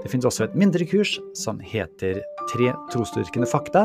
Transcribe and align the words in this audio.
Det 0.00 0.08
finnes 0.08 0.24
også 0.24 0.46
et 0.46 0.56
mindre 0.56 0.86
kurs 0.88 1.18
som 1.36 1.60
heter 1.60 2.22
Tre 2.50 2.72
trosdyrkende 2.90 3.46
fakta. 3.46 3.84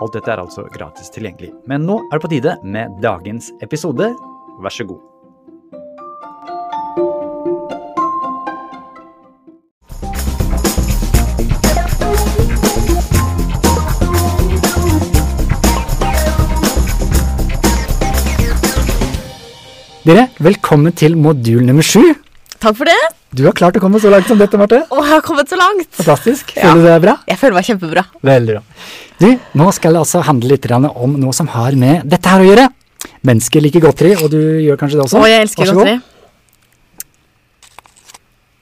Alt 0.00 0.16
dette 0.16 0.32
er 0.32 0.40
altså 0.40 0.64
gratis 0.72 1.12
tilgjengelig. 1.14 1.52
Men 1.68 1.84
nå 1.86 2.00
er 2.08 2.16
det 2.16 2.24
på 2.24 2.32
tide 2.32 2.56
med 2.64 2.96
dagens 3.04 3.52
episode. 3.62 4.08
Vær 4.64 4.74
så 4.74 4.88
god. 4.88 5.06
Dere, 20.08 20.26
velkommen 20.40 20.96
til 20.96 21.14
modul 21.20 21.62
nummer 21.68 21.84
sju. 21.86 22.02
Takk 22.58 22.80
for 22.80 22.88
det. 22.88 23.19
Du 23.30 23.44
har 23.46 23.54
klart 23.54 23.76
å 23.78 23.80
komme 23.82 24.00
så 24.02 24.10
langt 24.10 24.26
som 24.26 24.38
dette, 24.40 24.58
Marte. 24.58 24.80
Å, 24.90 24.96
jeg 25.04 25.12
har 25.12 25.22
kommet 25.22 25.50
så 25.50 25.56
langt. 25.58 25.86
Fantastisk. 26.00 26.50
Ja. 26.56 26.64
Føler 26.72 26.82
du 26.82 26.88
deg 26.90 27.02
bra? 27.04 27.14
Jeg 27.30 27.38
føler 27.38 27.54
meg 27.60 27.66
kjempebra. 27.68 28.02
Veldig 28.26 28.56
bra. 28.56 28.62
Du, 29.20 29.28
nå 29.60 29.68
skal 29.76 29.94
det 29.94 30.00
altså 30.02 30.22
handle 30.26 30.50
litt 30.50 30.66
om 30.74 31.14
noe 31.20 31.34
som 31.36 31.46
har 31.52 31.76
med 31.78 32.08
dette 32.10 32.32
her 32.32 32.42
å 32.42 32.48
gjøre. 32.48 32.64
Mennesker 33.30 33.62
liker 33.62 33.84
godteri, 33.84 34.16
og 34.18 34.32
du 34.32 34.40
gjør 34.64 34.80
kanskje 34.80 34.98
det 34.98 35.04
også? 35.06 35.20
Å, 35.22 35.28
jeg 35.30 35.44
elsker 35.46 35.70
godteri. 35.70 35.94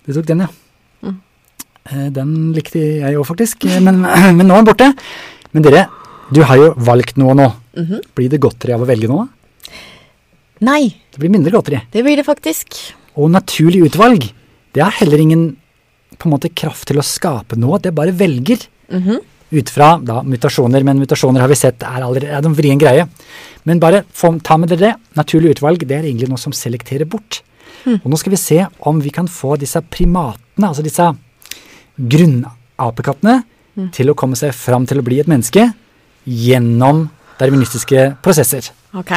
Du 0.08 0.12
tok 0.16 0.28
den, 0.28 0.44
ja. 0.44 0.50
Mm. 1.04 1.16
Eh, 1.88 2.06
Den 2.20 2.30
likte 2.56 2.80
jeg 2.80 3.16
òg, 3.16 3.24
faktisk. 3.28 3.64
Eh, 3.68 3.80
Men, 3.84 4.02
men 4.38 4.44
nå 4.48 4.52
er 4.58 4.62
den 4.62 4.68
borte. 4.68 4.90
Men 5.56 5.64
dere, 5.64 5.86
du 6.34 6.42
har 6.44 6.60
jo 6.60 6.70
valgt 6.76 7.16
noe 7.20 7.32
nå. 7.38 7.48
Mhm. 7.78 8.04
Blir 8.18 8.28
det 8.32 8.40
godteri 8.44 8.76
av 8.76 8.84
å 8.84 8.88
velge 8.88 9.08
noe? 9.08 9.28
Nei, 10.60 10.90
Det 11.14 11.20
blir 11.22 11.30
mindre 11.30 11.52
godteri. 11.54 11.80
det 11.92 12.02
blir 12.04 12.18
det 12.18 12.26
faktisk. 12.26 12.74
Og 13.16 13.30
naturlig 13.30 13.84
utvalg, 13.88 14.26
det 14.74 14.84
har 14.84 14.94
heller 15.00 15.22
ingen 15.22 15.48
på 16.18 16.28
en 16.28 16.34
måte 16.34 16.50
kraft 16.54 16.88
til 16.88 16.98
å 17.00 17.04
skape 17.06 17.56
noe. 17.56 17.78
Det 17.78 17.94
bare 17.94 18.12
velger. 18.16 18.68
Mhm. 18.90 19.20
ut 19.50 19.70
fra 19.72 19.96
da, 19.96 20.22
mutasjoner, 20.22 20.84
men 20.84 20.98
mutasjoner 21.00 21.40
har 21.40 21.48
vi 21.48 21.56
sett 21.56 21.80
er 21.82 22.02
allerede 22.04 22.36
er 22.36 22.44
en 22.44 22.54
vrien 22.54 22.76
greie. 22.76 23.06
Men 23.64 23.80
bare 23.80 24.02
få, 24.12 24.34
ta 24.44 24.58
med 24.58 24.68
dere 24.68 24.78
det. 24.78 24.90
Naturlig 25.16 25.54
utvalg 25.56 25.86
det 25.88 25.96
er 25.96 26.04
egentlig 26.04 26.28
noe 26.28 26.36
som 26.36 26.52
selekterer 26.52 27.08
bort. 27.08 27.40
Og 27.86 28.10
nå 28.12 28.18
skal 28.20 28.34
vi 28.34 28.36
se 28.36 28.58
om 28.80 29.00
vi 29.00 29.08
kan 29.08 29.26
få 29.26 29.56
disse 29.56 29.80
primatene, 29.80 30.68
altså 30.68 30.84
disse 30.84 31.06
grunnapekattene, 31.96 33.42
til 33.94 34.10
å 34.10 34.16
komme 34.18 34.36
seg 34.36 34.52
fram 34.52 34.84
til 34.90 35.00
å 35.00 35.06
bli 35.06 35.20
et 35.22 35.30
menneske 35.30 35.68
gjennom 36.26 37.06
darwinistiske 37.38 38.16
prosesser. 38.24 38.68
Ok. 38.98 39.14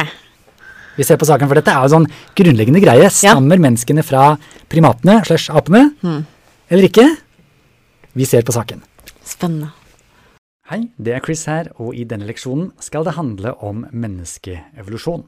Vi 0.96 1.04
ser 1.06 1.18
på 1.20 1.28
saken, 1.28 1.48
for 1.48 1.56
dette 1.56 1.72
er 1.72 1.86
jo 1.86 1.92
sånn 1.94 2.08
grunnleggende 2.36 2.82
greie. 2.84 3.08
Stammer 3.12 3.60
menneskene 3.62 4.04
fra 4.04 4.34
primatene 4.72 5.20
slash 5.24 5.52
apene, 5.52 5.86
mm. 6.02 6.18
eller 6.72 6.88
ikke? 6.88 7.06
Vi 8.12 8.26
ser 8.28 8.44
på 8.44 8.54
saken. 8.54 8.82
Spennende. 9.24 9.72
Hei, 10.68 10.86
det 10.96 11.14
er 11.16 11.24
Chris 11.24 11.46
her, 11.50 11.70
og 11.80 11.96
i 11.98 12.04
denne 12.08 12.28
leksjonen 12.28 12.70
skal 12.80 13.06
det 13.08 13.16
handle 13.16 13.54
om 13.64 13.86
menneskeevolusjon. 13.90 15.24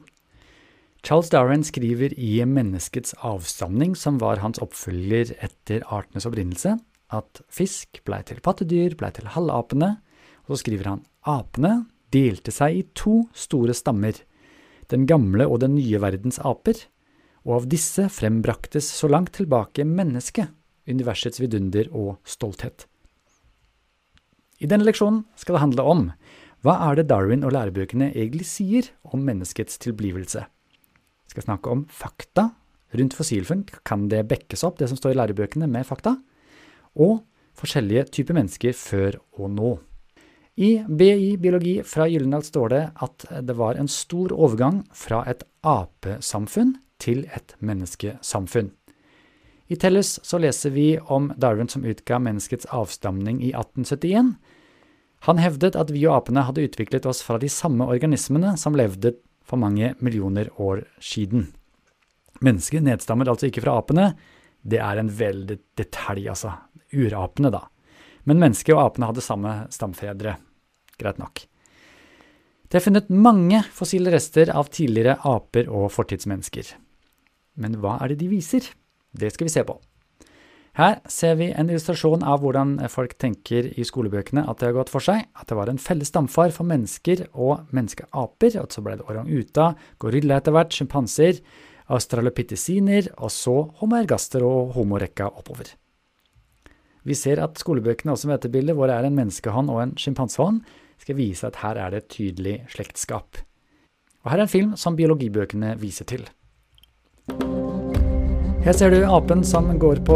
Charles 1.05 1.29
Darwin 1.29 1.65
skriver 1.65 2.15
i 2.17 2.39
Menneskets 2.49 3.13
avstamning, 3.25 3.93
som 3.97 4.17
var 4.21 4.41
hans 4.41 4.61
oppfølger 4.63 5.35
etter 5.45 5.83
artenes 5.85 6.25
opprinnelse, 6.25 6.79
at 7.13 7.41
fisk 7.53 7.99
blei 8.07 8.23
til 8.25 8.41
pattedyr, 8.41 8.95
blei 8.97 9.11
til 9.13 9.29
halvapene, 9.35 9.91
og 10.45 10.55
så 10.55 10.63
skriver 10.63 10.89
han 10.93 11.03
apene 11.29 11.83
delte 12.13 12.53
seg 12.53 12.79
i 12.79 12.85
to 12.97 13.25
store 13.37 13.75
stammer, 13.77 14.17
den 14.91 15.05
gamle 15.09 15.47
og 15.49 15.61
den 15.63 15.75
nye 15.77 16.01
verdens 16.01 16.39
aper, 16.39 16.77
og 17.45 17.59
av 17.59 17.69
disse 17.69 18.07
frembraktes 18.09 18.87
så 18.89 19.09
langt 19.11 19.35
tilbake 19.37 19.85
mennesket, 19.85 20.49
universets 20.89 21.41
vidunder 21.41 21.89
og 21.93 22.17
stolthet. 22.27 22.87
I 24.61 24.69
denne 24.71 24.87
leksjonen 24.87 25.23
skal 25.37 25.57
det 25.57 25.63
handle 25.65 25.85
om 25.85 26.03
hva 26.65 26.79
er 26.87 26.97
det 26.97 27.09
Darwin 27.11 27.45
og 27.45 27.53
lærebøkene 27.53 28.09
egentlig 28.15 28.47
sier 28.49 28.87
om 29.13 29.21
menneskets 29.21 29.77
tilblivelse. 29.83 30.41
Vi 30.45 31.35
skal 31.35 31.45
snakke 31.45 31.69
om 31.69 31.83
fakta 31.91 32.47
rundt 32.95 33.13
fossilfunn. 33.17 33.65
Kan 33.85 34.07
det 34.09 34.23
bekkes 34.31 34.63
opp, 34.65 34.79
det 34.79 34.89
som 34.89 34.97
står 34.97 35.13
i 35.13 35.19
lærebøkene, 35.19 35.69
med 35.69 35.85
fakta? 35.85 36.15
Og 36.97 37.19
forskjellige 37.59 38.07
typer 38.17 38.39
mennesker 38.39 38.73
før 38.77 39.19
og 39.37 39.51
nå. 39.53 39.75
I 40.55 40.85
BI 40.87 41.37
biologi 41.37 41.83
fra 41.83 42.07
Gyllendal 42.07 42.43
står 42.43 42.69
det 42.71 42.83
at 43.03 43.25
det 43.43 43.53
var 43.59 43.75
en 43.75 43.89
stor 43.91 44.31
overgang 44.31 44.85
fra 44.95 45.19
et 45.27 45.43
apesamfunn 45.67 46.77
til 47.03 47.25
et 47.35 47.57
menneskesamfunn. 47.59 48.69
I 49.67 49.75
Tellus 49.75 50.13
så 50.23 50.39
leser 50.39 50.71
vi 50.71 50.93
om 51.11 51.31
Darwin 51.35 51.67
som 51.67 51.83
utga 51.83 52.21
menneskets 52.23 52.69
avstamning 52.71 53.41
i 53.43 53.51
1871. 53.51 54.31
Han 55.27 55.43
hevdet 55.43 55.75
at 55.75 55.91
vi 55.91 56.05
og 56.07 56.21
apene 56.21 56.45
hadde 56.47 56.63
utviklet 56.69 57.09
oss 57.09 57.19
fra 57.25 57.39
de 57.41 57.51
samme 57.51 57.89
organismene 57.91 58.53
som 58.61 58.77
levde 58.79 59.17
for 59.43 59.59
mange 59.59 59.91
millioner 59.99 60.53
år 60.55 60.85
siden. 61.03 61.49
Mennesket 62.39 62.85
nedstammer 62.85 63.27
altså 63.27 63.49
ikke 63.49 63.65
fra 63.65 63.75
apene. 63.81 64.13
Det 64.61 64.79
er 64.79 65.01
en 65.01 65.11
veldig 65.11 65.59
detalj, 65.75 66.29
altså. 66.31 66.55
Urapene, 66.95 67.51
da. 67.51 67.65
Men 68.23 68.39
mennesket 68.39 68.75
og 68.75 68.85
apene 68.85 69.09
hadde 69.09 69.23
samme 69.25 69.55
stamfedre. 69.73 70.37
Greit 71.01 71.19
nok. 71.21 71.43
Det 72.69 72.79
er 72.79 72.85
funnet 72.85 73.11
mange 73.13 73.61
fossile 73.75 74.11
rester 74.13 74.49
av 74.51 74.71
tidligere 74.73 75.19
aper 75.27 75.69
og 75.69 75.91
fortidsmennesker. 75.93 76.73
Men 77.61 77.77
hva 77.79 77.99
er 78.01 78.11
det 78.11 78.23
de 78.23 78.31
viser? 78.31 78.65
Det 79.15 79.29
skal 79.31 79.47
vi 79.47 79.53
se 79.53 79.63
på. 79.67 79.77
Her 80.75 80.97
ser 81.07 81.37
vi 81.39 81.53
en 81.55 81.69
illustrasjon 81.69 82.25
av 82.27 82.41
hvordan 82.43 82.73
folk 82.91 83.13
tenker 83.21 83.69
i 83.79 83.85
skolebøkene 83.87 84.43
at 84.43 84.59
det 84.59 84.67
har 84.67 84.75
gått 84.81 84.91
for 84.91 85.03
seg, 85.03 85.21
at 85.31 85.47
det 85.47 85.55
var 85.55 85.71
en 85.71 85.79
felles 85.79 86.11
stamfar 86.11 86.51
for 86.51 86.67
mennesker 86.67 87.29
og 87.31 87.69
menneskeaper, 87.75 88.57
og 88.59 88.75
så 88.75 88.83
ble 88.83 88.97
det 88.99 89.07
orang-uta, 89.07 89.69
gorilla 90.03 90.41
etter 90.41 90.55
hvert, 90.57 90.75
sjimpanser, 90.75 91.39
australopitheciner, 91.95 93.07
og 93.23 93.31
så 93.31 93.55
homergaster 93.79 94.43
og 94.43 94.75
homorekka 94.75 95.29
oppover. 95.31 95.71
Vi 97.07 97.15
ser 97.15 97.39
at 97.39 97.61
skolebøkene 97.61 98.11
også 98.11 98.27
med 98.27 98.41
dette 98.41 98.51
bildet, 98.51 98.75
hvor 98.75 98.91
det 98.91 98.97
er 98.97 99.07
en 99.07 99.15
menneskehånd 99.15 99.71
og 99.71 99.79
en 99.79 99.95
sjimpansehånd, 100.01 100.59
skal 101.01 101.17
vise 101.19 101.47
at 101.47 101.59
her 101.63 101.79
er 101.81 101.93
det 101.93 102.03
et 102.03 102.09
tydelig 102.15 102.55
slektskap. 102.73 103.41
Og 104.25 104.31
her 104.31 104.41
er 104.41 104.47
en 104.47 104.51
film 104.51 104.73
som 104.79 104.97
biologibøkene 104.97 105.75
viser 105.81 106.07
til. 106.09 106.25
Her 108.65 108.73
ser 108.73 108.89
du 108.89 109.03
apen 109.05 109.43
som 109.45 109.67
går 109.77 109.99
på 110.07 110.15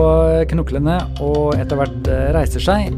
knoklene 0.49 0.95
og 1.21 1.53
etter 1.59 1.77
hvert 1.77 2.07
eh, 2.09 2.31
reiser 2.33 2.63
seg. 2.65 2.95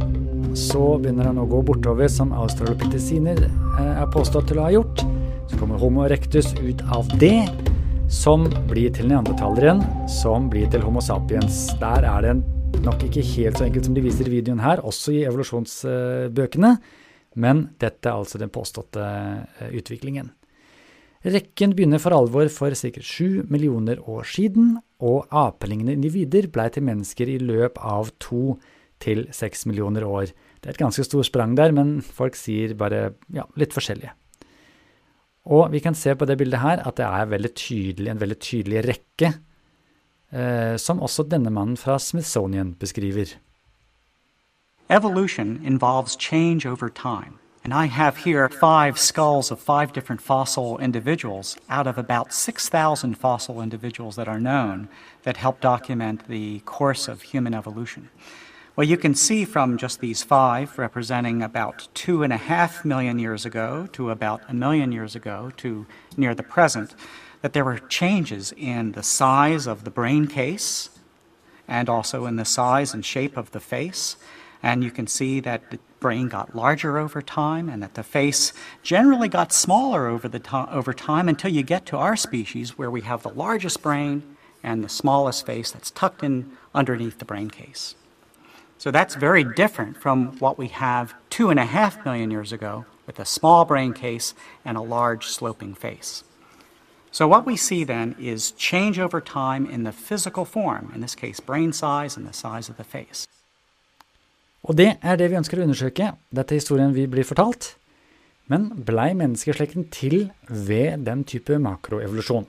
Så 0.55 0.95
begynner 0.99 1.27
han 1.27 1.41
å 1.41 1.47
gå 1.47 1.59
bortover, 1.67 2.07
som 2.11 2.31
australopitheciner 2.35 3.43
eh, 3.43 3.91
er 3.91 4.07
påstått 4.15 4.47
til 4.51 4.61
å 4.61 4.69
ha 4.69 4.71
gjort. 4.71 5.03
Så 5.51 5.59
kommer 5.59 5.81
Homo 5.81 6.05
erectus 6.05 6.53
ut 6.61 6.79
av 6.95 7.11
det, 7.19 7.49
som 8.07 8.47
blir 8.71 8.95
til 8.95 9.11
neandertaleren, 9.11 9.83
som 10.07 10.47
blir 10.51 10.71
til 10.71 10.83
Homo 10.87 11.03
sapiens. 11.03 11.65
Der 11.83 12.07
er 12.07 12.23
det 12.29 12.81
nok 12.87 13.03
ikke 13.09 13.23
helt 13.33 13.59
så 13.59 13.67
enkelt 13.67 13.87
som 13.87 13.95
de 13.95 14.07
viser 14.07 14.31
i 14.31 14.37
videoen 14.37 14.63
her, 14.63 14.79
også 14.87 15.17
i 15.17 15.25
evolusjonsbøkene, 15.27 16.77
men 17.35 17.69
dette 17.79 18.09
er 18.09 18.19
altså 18.19 18.39
den 18.41 18.51
påståtte 18.51 19.01
eh, 19.01 19.73
utviklingen. 19.79 20.31
Rekken 21.21 21.75
begynner 21.77 22.01
for 22.01 22.15
alvor 22.17 22.49
for 22.49 22.73
ca. 22.73 22.89
7 22.97 23.45
millioner 23.51 23.99
år 24.09 24.25
siden, 24.25 24.79
og 25.01 25.29
apelignende 25.29 25.93
individer 25.93 26.47
blei 26.49 26.67
til 26.73 26.85
mennesker 26.85 27.29
i 27.29 27.37
løp 27.41 27.77
av 27.77 28.09
to 28.21 28.57
til 29.01 29.27
seks 29.33 29.67
millioner 29.69 30.05
år. 30.05 30.33
Det 30.61 30.69
er 30.69 30.75
et 30.75 30.81
ganske 30.81 31.05
stort 31.05 31.29
sprang 31.29 31.53
der, 31.57 31.73
men 31.73 31.99
folk 32.05 32.37
sier 32.37 32.73
bare 32.77 33.13
ja, 33.33 33.45
litt 33.57 33.73
forskjellige. 33.73 34.13
Og 35.49 35.71
vi 35.73 35.81
kan 35.81 35.97
se 35.97 36.13
på 36.13 36.25
det 36.29 36.37
bildet 36.37 36.61
her 36.61 36.83
at 36.85 36.99
det 36.99 37.07
er 37.07 37.31
veldig 37.31 37.53
tydelig, 37.57 38.09
en 38.11 38.21
veldig 38.21 38.37
tydelig 38.41 38.83
rekke, 38.85 39.31
eh, 40.33 40.75
som 40.81 41.01
også 41.01 41.25
denne 41.29 41.53
mannen 41.53 41.79
fra 41.81 41.97
Smithsonian 42.01 42.75
beskriver. 42.81 43.37
Evolution 44.91 45.61
involves 45.63 46.17
change 46.17 46.65
over 46.65 46.89
time. 46.89 47.39
And 47.63 47.73
I 47.73 47.85
have 47.85 48.17
here 48.17 48.49
five 48.49 48.99
skulls 48.99 49.49
of 49.49 49.57
five 49.61 49.93
different 49.93 50.21
fossil 50.21 50.77
individuals 50.79 51.57
out 51.69 51.87
of 51.87 51.97
about 51.97 52.33
6,000 52.33 53.17
fossil 53.17 53.61
individuals 53.61 54.17
that 54.17 54.27
are 54.27 54.39
known 54.39 54.89
that 55.23 55.37
help 55.37 55.61
document 55.61 56.27
the 56.27 56.59
course 56.65 57.07
of 57.07 57.21
human 57.21 57.53
evolution. 57.53 58.09
Well, 58.75 58.85
you 58.85 58.97
can 58.97 59.15
see 59.15 59.45
from 59.45 59.77
just 59.77 60.01
these 60.01 60.23
five, 60.23 60.77
representing 60.77 61.41
about 61.41 61.87
two 61.93 62.21
and 62.21 62.33
a 62.33 62.37
half 62.37 62.83
million 62.83 63.17
years 63.17 63.45
ago 63.45 63.87
to 63.93 64.09
about 64.09 64.41
a 64.49 64.53
million 64.53 64.91
years 64.91 65.15
ago 65.15 65.53
to 65.57 65.85
near 66.17 66.35
the 66.35 66.43
present, 66.43 66.95
that 67.41 67.53
there 67.53 67.63
were 67.63 67.79
changes 67.79 68.53
in 68.57 68.91
the 68.91 69.03
size 69.03 69.67
of 69.67 69.85
the 69.85 69.89
brain 69.89 70.27
case 70.27 70.89
and 71.65 71.87
also 71.87 72.25
in 72.25 72.35
the 72.35 72.43
size 72.43 72.93
and 72.93 73.05
shape 73.05 73.37
of 73.37 73.51
the 73.51 73.61
face. 73.61 74.17
And 74.63 74.83
you 74.83 74.91
can 74.91 75.07
see 75.07 75.39
that 75.39 75.71
the 75.71 75.79
brain 75.99 76.27
got 76.27 76.55
larger 76.55 76.97
over 76.97 77.21
time 77.21 77.69
and 77.69 77.81
that 77.81 77.95
the 77.95 78.03
face 78.03 78.53
generally 78.83 79.27
got 79.27 79.51
smaller 79.51 80.07
over, 80.07 80.27
the 80.27 80.39
to- 80.39 80.71
over 80.71 80.93
time 80.93 81.27
until 81.27 81.51
you 81.51 81.63
get 81.63 81.85
to 81.87 81.97
our 81.97 82.15
species 82.15 82.77
where 82.77 82.91
we 82.91 83.01
have 83.01 83.23
the 83.23 83.29
largest 83.29 83.81
brain 83.81 84.35
and 84.63 84.83
the 84.83 84.89
smallest 84.89 85.45
face 85.45 85.71
that's 85.71 85.91
tucked 85.91 86.23
in 86.23 86.51
underneath 86.75 87.19
the 87.19 87.25
brain 87.25 87.49
case. 87.49 87.95
So 88.77 88.89
that's 88.89 89.15
very 89.15 89.43
different 89.43 89.97
from 89.97 90.37
what 90.39 90.57
we 90.57 90.67
have 90.69 91.13
two 91.29 91.49
and 91.49 91.59
a 91.59 91.65
half 91.65 92.03
million 92.03 92.31
years 92.31 92.51
ago 92.51 92.85
with 93.05 93.19
a 93.19 93.25
small 93.25 93.65
brain 93.65 93.93
case 93.93 94.33
and 94.65 94.77
a 94.77 94.81
large 94.81 95.27
sloping 95.27 95.75
face. 95.75 96.23
So 97.11 97.27
what 97.27 97.45
we 97.45 97.57
see 97.57 97.83
then 97.83 98.15
is 98.19 98.51
change 98.51 98.97
over 98.97 99.19
time 99.19 99.65
in 99.65 99.83
the 99.83 99.91
physical 99.91 100.45
form, 100.45 100.91
in 100.95 101.01
this 101.01 101.13
case 101.13 101.39
brain 101.39 101.73
size 101.73 102.15
and 102.15 102.25
the 102.25 102.33
size 102.33 102.69
of 102.69 102.77
the 102.77 102.83
face. 102.83 103.27
Og 104.69 104.77
det 104.77 104.91
er 105.01 105.17
det 105.17 105.31
vi 105.31 105.39
ønsker 105.39 105.59
å 105.59 105.65
undersøke. 105.65 106.11
Dette 106.29 106.53
er 106.53 106.61
historien 106.61 106.93
vi 106.93 107.07
blir 107.09 107.25
fortalt. 107.25 107.73
Men 108.51 108.69
blei 108.85 109.11
menneskeslekten 109.17 109.87
til 109.93 110.27
ved 110.47 111.05
den 111.07 111.23
type 111.27 111.57
makroevolusjon? 111.61 112.45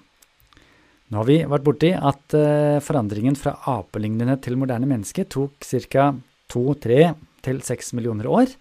Nå 1.12 1.20
har 1.20 1.28
vi 1.28 1.38
vært 1.44 1.64
borti 1.66 1.90
at 1.92 2.36
uh, 2.36 2.80
forandringen 2.84 3.36
fra 3.36 3.54
apelignende 3.68 4.38
til 4.40 4.56
moderne 4.60 4.88
menneske 4.88 5.26
tok 5.28 5.60
ca. 5.92 6.06
2-3-6 6.52 7.92
millioner 7.96 8.28
år. 8.28 8.54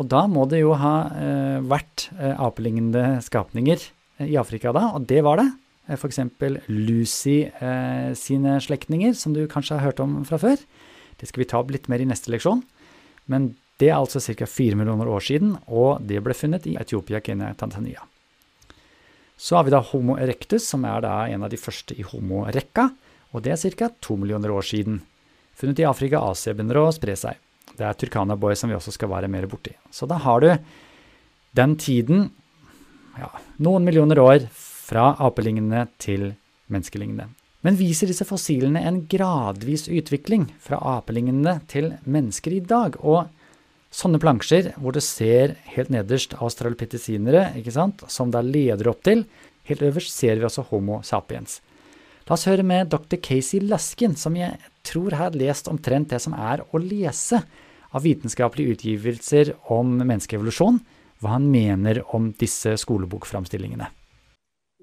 Og 0.00 0.08
da 0.10 0.24
må 0.28 0.46
det 0.50 0.62
jo 0.62 0.72
ha 0.80 0.94
uh, 1.12 1.58
vært 1.68 2.08
uh, 2.16 2.32
apelignende 2.46 3.20
skapninger 3.24 3.84
i 4.24 4.38
Afrika 4.40 4.72
da, 4.72 4.88
og 4.96 5.04
det 5.10 5.20
var 5.26 5.42
det. 5.42 5.50
F.eks. 5.94 6.22
Lucy 6.70 7.42
sine 8.16 8.54
slektninger, 8.64 9.12
som 9.18 9.34
du 9.36 9.42
kanskje 9.50 9.76
har 9.76 9.90
hørt 9.90 9.98
om 10.00 10.22
fra 10.24 10.38
før. 10.40 10.62
Det 11.20 11.28
skal 11.28 11.42
vi 11.42 11.48
ta 11.50 11.58
opp 11.60 11.74
litt 11.74 11.90
mer 11.92 12.00
i 12.00 12.06
neste 12.08 12.32
leksjon. 12.32 12.62
Men 13.30 13.54
det 13.80 13.90
er 13.90 13.98
altså 13.98 14.20
ca. 14.22 14.46
4 14.46 14.78
millioner 14.78 15.08
år 15.10 15.24
siden, 15.24 15.56
og 15.66 16.02
det 16.06 16.20
ble 16.22 16.36
funnet 16.36 16.66
i 16.70 16.76
Etiopia, 16.80 17.20
Kenya, 17.24 17.52
Tanzania. 17.58 18.04
Så 19.36 19.56
har 19.56 19.64
vi 19.66 19.74
da 19.74 19.80
Homo 19.82 20.14
erectus, 20.20 20.68
som 20.68 20.84
er 20.86 21.02
da 21.02 21.14
en 21.26 21.42
av 21.42 21.50
de 21.50 21.58
første 21.58 21.96
i 21.98 22.06
homo-rekka, 22.06 22.88
og 23.34 23.42
det 23.42 23.56
er 23.56 23.74
ca. 23.74 23.90
2 24.00 24.16
millioner 24.22 24.52
år 24.54 24.62
siden. 24.62 25.00
Funnet 25.58 25.82
i 25.82 25.88
Afrika, 25.88 26.22
Asia 26.22 26.54
begynner 26.54 26.78
å 26.84 26.92
spre 26.94 27.16
seg. 27.18 27.40
Det 27.74 27.82
er 27.82 27.98
Turkana 27.98 28.36
Boy 28.38 28.54
som 28.58 28.70
vi 28.70 28.76
også 28.76 28.94
skal 28.94 29.10
være 29.10 29.30
mer 29.30 29.48
borti. 29.50 29.74
Så 29.90 30.06
da 30.10 30.20
har 30.22 30.42
du 30.42 30.50
den 31.58 31.74
tiden, 31.78 32.28
ja, 33.18 33.30
noen 33.62 33.86
millioner 33.86 34.20
år, 34.22 34.46
fra 34.84 35.14
apelignende 35.22 35.86
til 36.02 36.34
menneskelignende. 36.70 37.30
Men 37.64 37.78
viser 37.80 38.10
disse 38.10 38.26
fossilene 38.28 38.82
en 38.84 39.06
gradvis 39.08 39.86
utvikling 39.88 40.50
fra 40.60 40.76
apelignende 40.98 41.56
til 41.70 41.94
mennesker 42.04 42.58
i 42.58 42.60
dag? 42.60 42.98
Og 43.00 43.30
sånne 43.94 44.20
plansjer 44.20 44.74
hvor 44.76 44.92
du 44.92 45.00
ser 45.00 45.56
helt 45.72 45.92
nederst 45.94 46.36
sant, 47.72 48.04
som 48.12 48.34
da 48.34 48.44
leder 48.44 48.90
opp 48.92 49.00
til, 49.08 49.24
helt 49.64 49.86
øverst 49.88 50.12
ser 50.12 50.36
vi 50.36 50.44
også 50.44 50.66
Homo 50.68 51.00
sapiens. 51.06 51.62
La 52.28 52.36
oss 52.36 52.44
høre 52.48 52.64
med 52.64 52.92
dr. 52.92 53.16
Casey 53.20 53.64
Laskin, 53.64 54.16
som 54.16 54.36
jeg 54.36 54.60
tror 54.84 55.16
har 55.16 55.36
lest 55.36 55.68
omtrent 55.72 56.12
det 56.12 56.20
som 56.20 56.36
er 56.36 56.66
å 56.68 56.80
lese 56.80 57.40
av 57.94 58.04
vitenskapelige 58.04 58.76
utgivelser 58.76 59.54
om 59.72 59.96
menneskeevolusjon, 60.02 60.80
hva 61.20 61.36
han 61.38 61.48
mener 61.48 62.02
om 62.16 62.32
disse 62.36 62.76
skolebokframstillingene. 62.80 63.88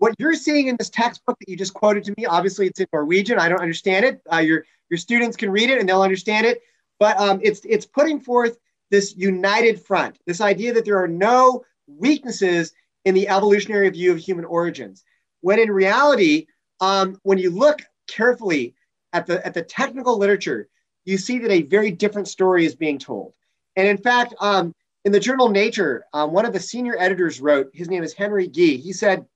What 0.02 0.16
you're 0.18 0.34
seeing 0.34 0.68
in 0.68 0.76
this 0.80 0.90
textbook 0.90 1.38
that 1.38 1.48
you 1.48 1.56
just 1.56 1.76
quoted 1.76 2.04
to 2.04 2.14
me, 2.18 2.26
obviously 2.26 2.66
it's 2.66 2.80
in 2.80 2.88
Norwegian. 2.92 3.38
I 3.38 3.48
don't 3.48 3.62
understand 3.62 4.04
it. 4.04 4.20
Uh, 4.34 4.38
your 4.38 4.66
your 4.90 4.98
students 4.98 5.38
can 5.38 5.52
read 5.52 5.70
it 5.70 5.80
and 5.80 5.88
they'll 5.88 6.02
understand 6.02 6.48
it. 6.48 6.64
But 7.00 7.20
um, 7.20 7.40
it's 7.44 7.62
it's 7.66 7.86
putting 7.86 8.20
forth 8.20 8.58
this 8.90 9.16
united 9.16 9.80
front, 9.80 10.18
this 10.26 10.42
idea 10.42 10.74
that 10.74 10.86
there 10.86 10.98
are 10.98 11.08
no 11.08 11.64
weaknesses 11.86 12.74
in 13.06 13.14
the 13.14 13.30
evolutionary 13.30 13.90
view 13.92 14.12
of 14.12 14.18
human 14.18 14.44
origins. 14.44 15.04
When 15.42 15.60
in 15.60 15.70
reality, 15.70 16.48
um, 16.80 17.20
when 17.22 17.38
you 17.38 17.52
look 17.52 17.84
carefully 18.10 18.74
at 19.14 19.28
the 19.28 19.46
at 19.46 19.54
the 19.54 19.62
technical 19.62 20.18
literature, 20.18 20.68
you 21.06 21.20
see 21.20 21.38
that 21.38 21.52
a 21.52 21.62
very 21.62 21.92
different 21.92 22.28
story 22.28 22.66
is 22.66 22.74
being 22.74 22.98
told. 22.98 23.34
And 23.76 23.88
in 23.88 24.00
fact, 24.00 24.34
um, 24.40 24.74
in 25.06 25.12
the 25.12 25.20
journal 25.20 25.50
Nature, 25.50 26.06
um, 26.12 26.32
one 26.32 26.48
of 26.48 26.54
the 26.54 26.60
senior 26.60 26.96
editors 26.98 27.40
wrote. 27.40 27.70
His 27.72 27.88
name 27.88 28.02
is 28.02 28.16
Henry 28.16 28.48
Gee. 28.48 28.78
He 28.78 28.94
said 28.94 29.28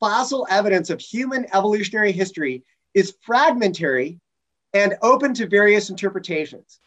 fossil 0.00 0.46
evidence 0.50 0.92
of 0.92 1.00
human 1.00 1.46
evolutionary 1.52 2.12
history 2.12 2.62
is 2.94 3.14
fragmentary 3.26 4.18
and 4.74 4.96
open 5.02 5.34
to 5.34 5.46
various 5.46 5.90
interpretations. 5.90 6.80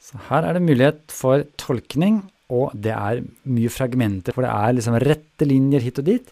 Så 0.00 0.18
her 0.28 0.44
er 0.44 0.54
det 0.54 0.62
mulighet 0.62 1.10
for 1.10 1.42
tolkning, 1.58 2.20
og 2.52 2.70
det 2.74 2.92
er 2.92 3.24
mye 3.48 3.70
fragmenter, 3.72 4.34
for 4.36 4.46
det 4.46 4.52
er 4.52 4.76
liksom 4.76 4.98
rette 5.02 5.48
linjer 5.48 5.82
hit 5.82 5.98
og 6.02 6.06
dit. 6.06 6.30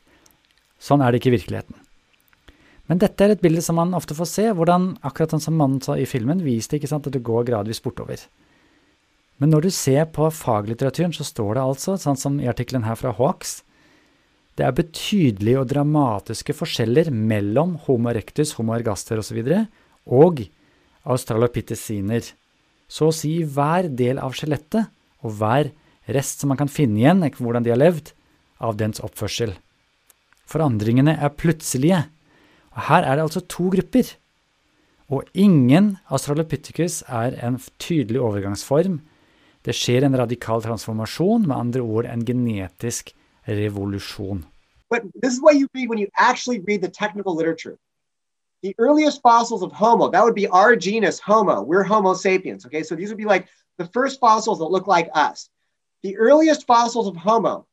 Sånn 0.79 1.03
er 1.03 1.11
det 1.11 1.23
ikke 1.23 1.33
i 1.33 1.39
virkeligheten. 1.39 1.81
Men 2.91 3.01
dette 3.01 3.25
er 3.25 3.33
et 3.33 3.43
bilde 3.43 3.63
som 3.65 3.79
man 3.81 3.97
ofte 3.97 4.15
får 4.15 4.29
se, 4.29 4.47
hvordan 4.53 4.91
akkurat 5.09 5.33
sånn 5.33 5.43
som 5.47 5.57
mannen 5.57 5.81
sa 5.83 5.97
i 5.97 6.07
filmen, 6.07 6.45
viste 6.45 6.77
ikke 6.77 6.91
sant, 6.91 7.09
at 7.09 7.17
det 7.17 7.25
går 7.25 7.47
gradvis 7.49 7.81
bortover. 7.83 8.21
Men 9.41 9.51
når 9.51 9.67
du 9.67 9.71
ser 9.75 10.05
på 10.15 10.29
faglitteraturen, 10.31 11.15
så 11.17 11.25
står 11.27 11.57
det 11.57 11.65
altså, 11.65 11.97
sånn 11.99 12.21
som 12.21 12.37
i 12.39 12.51
artikkelen 12.51 12.85
her 12.87 12.99
fra 13.01 13.15
Hawks, 13.17 13.63
det 14.55 14.67
er 14.67 14.77
betydelige 14.77 15.59
og 15.61 15.71
dramatiske 15.71 16.55
forskjeller 16.55 17.11
mellom 17.11 17.75
Homo 17.87 18.13
erectus, 18.13 18.55
Homo 18.59 18.77
ergaster 18.77 19.19
osv. 19.19 19.41
og, 19.43 19.65
og 20.07 20.45
australopitheciner. 21.03 22.29
Så 22.87 23.11
å 23.11 23.15
si 23.15 23.41
hver 23.43 23.89
del 23.91 24.21
av 24.23 24.37
skjelettet 24.37 24.93
og 25.25 25.35
hver 25.41 25.73
rest 26.15 26.43
som 26.43 26.53
man 26.53 26.61
kan 26.61 26.71
finne 26.71 27.01
igjen, 27.01 27.25
hvordan 27.39 27.65
de 27.65 27.73
har 27.73 27.81
levd, 27.81 28.13
av 28.63 28.77
dens 28.79 29.01
oppførsel. 29.03 29.57
Forandringene 30.49 31.17
er 31.19 31.33
plutselige. 31.35 32.05
Og 32.75 32.87
her 32.87 33.03
er 33.03 33.19
det 33.19 33.25
altså 33.27 33.43
to 33.51 33.67
grupper. 33.75 34.13
Og 35.13 35.27
ingen 35.35 35.97
australopithecus 36.07 37.03
er 37.11 37.35
en 37.45 37.59
tydelig 37.83 38.23
overgangsform. 38.23 39.01
Det 39.67 39.75
skjer 39.77 40.07
en 40.07 40.17
radikal 40.17 40.63
transformasjon, 40.65 41.49
med 41.49 41.57
andre 41.57 41.83
ord 41.83 42.09
en 42.09 42.25
genetisk 42.25 43.13
revolution. 43.47 44.45
But 44.91 45.03
this 45.15 45.33
is 45.35 45.43
what 45.43 45.57
you 45.57 45.69
read 45.75 45.89
when 45.89 45.99
you 45.99 46.09
actually 46.17 46.61
read 46.61 46.83
the 46.83 46.89
technical 46.89 47.35
literature. 47.35 47.79
The 48.63 48.75
earliest 48.79 49.21
fossils 49.21 49.63
of 49.63 49.73
Homo, 49.73 50.11
that 50.11 50.25
would 50.25 50.35
be 50.35 50.49
our 50.49 50.77
genus 50.77 51.19
Homo. 51.21 51.63
We're 51.63 51.83
Homo 51.83 52.15
sapiens. 52.15 52.65
Okay, 52.67 52.83
so 52.83 52.95
these 52.95 53.09
would 53.09 53.19
be 53.19 53.25
like 53.25 53.49
the 53.77 53.87
first 53.87 54.21
fossils 54.21 54.59
that 54.59 54.71
look 54.71 54.87
like 54.87 55.09
us. 55.15 55.51
The 56.03 56.17
earliest 56.17 56.67
fossils 56.67 57.07
of 57.07 57.17
Homo 57.17 57.67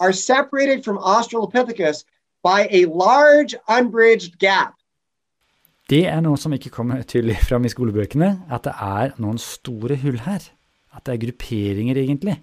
are 0.00 0.12
separated 0.12 0.84
from 0.84 0.98
Australopithecus 0.98 2.04
by 2.42 2.68
a 2.70 2.84
large 2.86 3.54
unbridged 3.68 4.38
gap. 4.38 4.74
Det 5.88 6.02
er 6.10 6.18
noe 6.20 6.34
som 6.38 6.52
ikke 6.54 6.72
kommer 6.74 7.02
tydelig 7.06 7.36
fram 7.46 7.64
i 7.64 7.70
skolebøkene, 7.70 8.30
at 8.50 8.64
det 8.66 8.72
er 8.82 9.12
noen 9.22 9.38
store 9.38 9.94
hull 10.02 10.18
her. 10.24 10.42
At 10.94 11.06
det 11.06 11.14
er 11.14 11.20
grupperinger, 11.26 11.98
egentlig. 12.02 12.40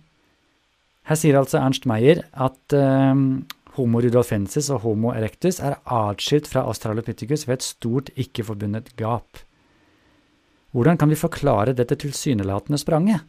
Her 1.03 1.19
sier 1.19 1.35
altså 1.35 1.59
Ernst 1.59 1.85
Meyer 1.89 2.21
at 2.31 2.75
um, 2.79 3.43
Homo 3.75 3.99
rudolfensis 4.03 4.69
og 4.71 4.83
Homo 4.85 5.11
erectus 5.11 5.59
er 5.59 5.79
atskilt 5.83 6.47
fra 6.47 6.63
Australopithecus 6.69 7.47
ved 7.47 7.57
et 7.57 7.65
stort 7.65 8.11
ikke-forbundet 8.15 8.93
gap. 8.99 9.41
Hvordan 10.71 10.97
kan 10.97 11.09
vi 11.09 11.19
forklare 11.19 11.73
dette 11.73 11.95
tilsynelatende 11.95 12.77
spranget, 12.77 13.21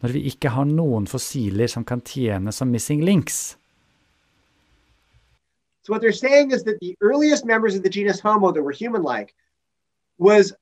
når 0.00 0.12
vi 0.14 0.22
ikke 0.30 0.52
har 0.54 0.68
noen 0.68 1.06
fossiler 1.10 1.68
som 1.68 1.84
kan 1.84 2.00
tjene 2.00 2.52
som 2.52 2.68
missing 2.68 3.02
links? 3.04 3.56
So 5.82 5.92
what 5.92 6.02
they're 6.02 6.12
saying 6.12 6.52
is 6.52 6.62
that 6.64 6.78
the 6.80 6.96
earliest 7.00 7.44
members 7.44 7.74
of 7.74 7.82
the 7.82 7.90
genus 7.90 8.20
Homo 8.20 8.50
that 8.52 8.62
were 8.62 8.72
human-like 8.72 9.34
was 10.18 10.52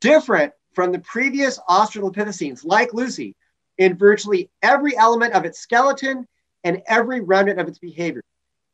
different 0.00 0.52
from 0.74 0.92
the 0.92 0.98
previous 0.98 1.58
Australopithecines, 1.68 2.64
like 2.64 2.92
Lucy, 2.92 3.34
in 3.78 3.96
virtually 3.96 4.50
every 4.62 4.96
element 4.96 5.34
of 5.34 5.44
its 5.44 5.58
skeleton 5.60 6.26
and 6.64 6.82
every 6.86 7.20
remnant 7.20 7.60
of 7.60 7.68
its 7.68 7.78
behavior. 7.78 8.22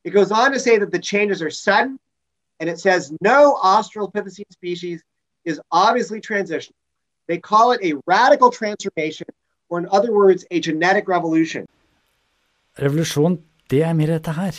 It 0.05 0.11
goes 0.11 0.31
on 0.31 0.53
to 0.53 0.59
say 0.59 0.79
that 0.79 0.93
the 0.93 0.99
changes 0.99 1.43
are 1.43 1.51
sudden, 1.51 1.99
and 2.61 2.69
it 2.69 2.79
says 2.81 3.13
no 3.21 3.59
Australopithecine 3.63 4.53
species 4.53 5.03
is 5.45 5.61
obviously 5.73 6.21
transitional. 6.21 6.77
They 7.29 7.39
call 7.39 7.73
it 7.73 7.81
a 7.83 7.95
radical 8.07 8.51
transformation, 8.51 9.27
or 9.69 9.79
in 9.79 9.87
other 9.91 10.13
words, 10.13 10.45
a 10.51 10.61
genetic 10.61 11.09
revolution. 11.09 11.67
Revolusjon, 12.79 13.41
det 13.71 13.83
er 13.83 13.93
mer 13.95 14.07
dette 14.07 14.33
her. 14.33 14.57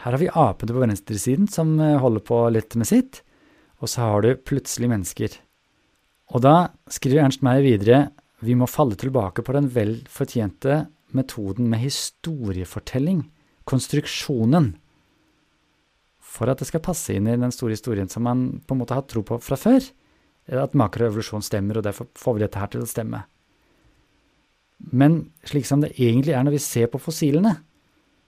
Her 0.00 0.10
har 0.10 0.18
vi 0.18 0.30
apene 0.32 0.72
på 0.72 0.80
venstresiden 0.80 1.48
som 1.48 1.76
holder 1.78 2.24
på 2.24 2.48
litt 2.54 2.74
med 2.76 2.88
sitt, 2.88 3.20
og 3.80 3.88
så 3.88 4.00
har 4.00 4.24
du 4.24 4.34
plutselig 4.34 4.88
mennesker. 4.88 5.36
Og 6.30 6.42
da 6.42 6.70
skriver 6.88 7.24
Ernst 7.24 7.42
Meyer 7.42 7.64
videre 7.66 8.00
vi 8.40 8.56
må 8.56 8.68
falle 8.70 8.96
tilbake 8.98 9.44
på 9.44 9.54
den 9.56 9.68
vel 9.72 9.98
fortjente 10.08 10.86
metoden 11.16 11.68
med 11.70 11.82
historiefortelling, 11.82 13.24
konstruksjonen, 13.68 14.72
for 16.20 16.50
at 16.50 16.62
det 16.62 16.68
skal 16.70 16.82
passe 16.84 17.14
inn 17.14 17.26
i 17.28 17.36
den 17.36 17.52
store 17.52 17.74
historien 17.74 18.08
som 18.08 18.24
man 18.24 18.44
på 18.64 18.76
en 18.76 18.80
måte 18.82 18.96
har 18.96 19.06
tro 19.10 19.24
på 19.26 19.40
fra 19.42 19.58
før. 19.58 19.82
At 20.50 20.76
makroevolusjon 20.78 21.44
stemmer, 21.44 21.78
og 21.78 21.84
derfor 21.86 22.08
får 22.18 22.36
vi 22.36 22.42
dette 22.44 22.58
her 22.58 22.70
til 22.70 22.84
å 22.84 22.88
stemme. 22.88 23.24
Men 24.94 25.20
slik 25.46 25.66
som 25.68 25.82
det 25.82 25.92
egentlig 25.98 26.32
er 26.34 26.46
når 26.46 26.56
vi 26.56 26.62
ser 26.64 26.88
på 26.90 27.00
fossilene, 27.02 27.58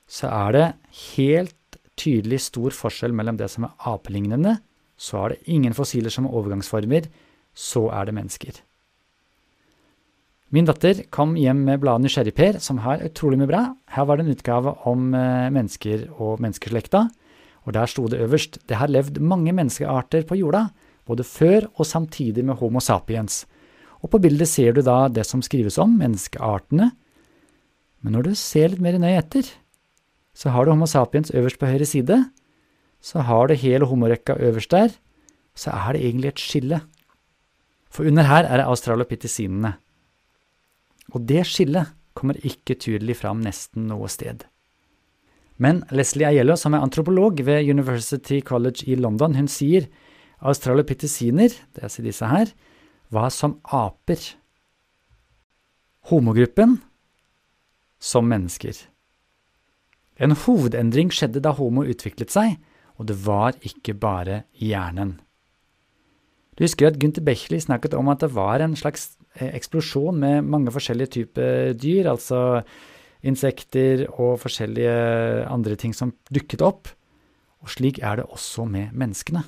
så 0.07 0.29
er 0.29 0.57
det 0.57 0.67
helt 1.15 1.79
tydelig 1.99 2.43
stor 2.49 2.75
forskjell 2.75 3.15
mellom 3.17 3.39
det 3.41 3.49
som 3.53 3.67
er 3.67 3.89
apelignende, 3.89 4.59
så 4.99 5.23
er 5.23 5.35
det 5.35 5.55
ingen 5.55 5.75
fossiler 5.75 6.13
som 6.13 6.29
er 6.29 6.37
overgangsformer, 6.37 7.09
så 7.55 7.87
er 7.95 8.09
det 8.09 8.17
mennesker. 8.19 8.61
Min 10.53 10.67
datter 10.69 10.99
kom 11.09 11.31
hjem 11.41 11.63
med 11.65 11.81
bladet 11.81 12.05
Nysgjerrigper, 12.05 12.59
som 12.61 12.83
har 12.85 13.01
utrolig 13.07 13.39
mye 13.41 13.49
bra. 13.49 13.61
Her 13.89 14.05
var 14.05 14.19
det 14.19 14.27
en 14.27 14.35
utgave 14.35 14.75
om 14.91 15.15
eh, 15.17 15.49
mennesker 15.49 16.03
og 16.21 16.43
menneskeslekta, 16.45 17.07
og 17.65 17.73
der 17.73 17.89
sto 17.89 18.05
det 18.13 18.21
øverst 18.21 18.59
det 18.69 18.77
har 18.77 18.91
levd 18.93 19.17
mange 19.25 19.55
menneskearter 19.57 20.27
på 20.29 20.37
jorda, 20.37 20.67
både 21.09 21.25
før 21.25 21.71
og 21.73 21.89
samtidig 21.89 22.45
med 22.45 22.61
Homo 22.61 22.83
sapiens. 22.85 23.47
Og 24.05 24.13
på 24.13 24.21
bildet 24.21 24.51
ser 24.51 24.77
du 24.77 24.83
da 24.85 25.07
det 25.09 25.25
som 25.25 25.41
skrives 25.41 25.79
om 25.81 25.95
menneskeartene, 25.97 26.91
men 28.03 28.13
når 28.13 28.27
du 28.27 28.33
ser 28.37 28.75
litt 28.75 28.83
mer 28.83 28.99
nøye 29.01 29.23
etter, 29.23 29.47
så 30.37 30.53
har 30.53 30.67
du 30.67 30.75
Homo 30.75 30.89
sapiens 30.91 31.33
øverst 31.33 31.61
på 31.63 31.71
høyre 31.71 31.89
side, 31.89 32.19
så 33.01 33.25
har 33.25 33.49
du 33.49 33.57
hele 33.57 33.89
homorekka 33.89 34.37
øverst 34.37 34.75
der, 34.75 34.93
så 35.57 35.73
er 35.73 35.97
det 35.97 36.05
egentlig 36.05 36.35
et 36.35 36.45
skille. 36.45 36.83
For 37.89 38.05
under 38.05 38.29
her 38.29 38.45
er 38.45 38.61
det 38.61 38.69
australopitisinene. 38.69 39.79
Og 41.13 41.27
det 41.29 41.45
skillet 41.49 41.93
kommer 42.17 42.39
ikke 42.45 42.77
tydelig 42.77 43.19
fram 43.21 43.43
nesten 43.45 43.89
noe 43.91 44.09
sted. 44.13 44.45
Men 45.63 45.83
Leslie 45.93 46.27
Aiello, 46.27 46.57
som 46.59 46.75
er 46.75 46.83
antropolog 46.83 47.41
ved 47.47 47.69
University 47.69 48.41
College 48.45 48.87
i 48.89 48.97
London, 48.99 49.37
hun 49.37 49.49
sier 49.51 49.87
australopitisiner, 50.43 51.53
det 51.77 51.85
er 51.87 52.05
disse 52.05 52.27
her, 52.27 52.51
var 53.13 53.31
som 53.31 53.59
aper. 53.65 54.19
Homogruppen 56.11 56.81
som 58.03 58.27
mennesker. 58.27 58.75
En 60.19 60.35
hovedendring 60.35 61.13
skjedde 61.15 61.43
da 61.45 61.53
homo 61.55 61.85
utviklet 61.87 62.33
seg, 62.35 62.57
og 62.99 63.07
det 63.09 63.21
var 63.25 63.55
ikke 63.63 63.95
bare 63.95 64.43
hjernen. 64.59 65.21
Du 66.59 66.65
husker 66.67 66.91
at 66.91 66.99
Gunther 67.01 67.25
Bechley 67.25 67.63
snakket 67.63 67.95
om 67.97 68.11
at 68.13 68.21
det 68.21 68.33
var 68.35 68.61
en 68.61 68.75
slags 68.77 69.13
eksplosjon 69.41 70.19
med 70.21 70.43
mange 70.45 70.73
forskjellige 70.73 71.15
typer 71.19 71.73
dyr, 71.73 72.11
altså 72.11 72.63
insekter 73.23 74.07
og 74.11 74.41
forskjellige 74.43 75.47
andre 75.47 75.77
ting 75.77 75.95
som 75.95 76.13
dukket 76.35 76.63
opp. 76.63 76.89
Og 77.63 77.71
slik 77.71 78.01
er 78.03 78.17
det 78.17 78.27
også 78.27 78.65
med 78.65 78.93
menneskene. 78.93 79.45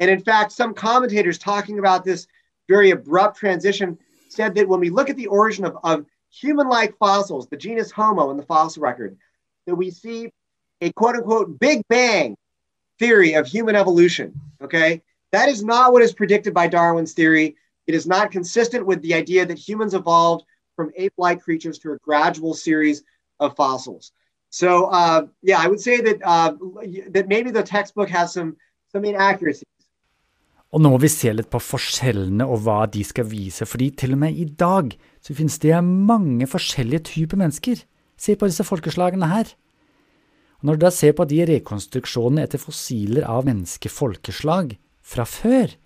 And 0.00 0.10
in 0.10 0.20
fact, 0.24 0.52
some 0.52 0.74
commentators 0.74 1.38
talking 1.38 1.78
about 1.78 2.04
this 2.04 2.26
very 2.68 2.90
abrupt 2.90 3.36
transition 3.36 3.96
said 4.28 4.54
that 4.56 4.68
when 4.68 4.80
we 4.80 4.90
look 4.90 5.08
at 5.10 5.16
the 5.16 5.28
origin 5.28 5.64
of, 5.64 5.76
of 5.84 6.04
human 6.30 6.68
like 6.68 6.96
fossils, 6.98 7.46
the 7.48 7.56
genus 7.56 7.92
Homo 7.92 8.30
in 8.30 8.36
the 8.36 8.42
fossil 8.42 8.82
record, 8.82 9.16
that 9.66 9.76
we 9.76 9.90
see 9.90 10.32
a 10.80 10.90
quote 10.92 11.14
unquote 11.14 11.58
big 11.60 11.82
bang 11.88 12.36
theory 12.98 13.34
of 13.34 13.46
human 13.46 13.76
evolution. 13.76 14.32
Okay. 14.62 15.02
That 15.30 15.48
is 15.48 15.62
not 15.64 15.92
what 15.92 16.02
is 16.02 16.12
predicted 16.12 16.52
by 16.52 16.66
Darwin's 16.66 17.14
theory. 17.14 17.56
It 17.86 17.94
is 17.94 18.06
not 18.06 18.30
consistent 18.30 18.86
with 18.86 19.02
the 19.02 19.14
idea 19.14 19.44
that 19.46 19.58
humans 19.58 19.94
evolved 19.94 20.44
from 20.76 20.90
ape-like 20.96 21.42
creatures 21.42 21.78
through 21.78 21.94
a 21.94 21.98
gradual 21.98 22.54
series 22.54 23.02
of 23.40 23.56
fossils. 23.56 24.12
So, 24.50 24.86
uh, 24.86 25.26
yeah, 25.42 25.58
I 25.58 25.66
would 25.66 25.80
say 25.80 26.00
that 26.00 26.18
uh, 26.22 26.52
that 27.14 27.28
maybe 27.28 27.50
the 27.50 27.62
textbook 27.62 28.08
has 28.10 28.32
some 28.32 28.56
some 28.92 29.04
inaccuracies. 29.04 29.66
Og 30.72 30.80
nå 30.80 30.88
må 30.88 30.98
vi 31.02 31.08
se 31.12 31.28
litt 31.36 31.50
på 31.52 31.60
forskjellene 31.60 32.46
og 32.48 32.62
hva 32.64 32.86
de 32.88 33.02
skal 33.04 33.26
vise, 33.28 33.66
fordi 33.68 33.90
til 34.02 34.14
og 34.14 34.22
med 34.22 34.38
i 34.40 34.46
dag 34.48 34.94
så 35.20 35.34
finnes 35.36 35.58
det 35.60 35.76
mange 35.84 36.48
forskjellige 36.48 37.04
typer 37.10 37.40
mennesker. 37.42 37.82
Se 38.16 38.36
på 38.36 38.48
disse 38.48 38.64
folkeslagene 38.64 39.28
her. 39.28 39.50
Og 40.60 40.70
når 40.70 40.78
du 40.78 40.84
da 40.86 40.92
ser 40.94 41.12
på 41.18 41.26
de 41.28 41.42
rekonstruksjonene 41.48 42.46
etter 42.46 42.62
fossiler 42.62 43.26
av 43.28 43.44
menneskefolkeslag 43.48 44.76
fra 45.04 45.26
før, 45.28 45.76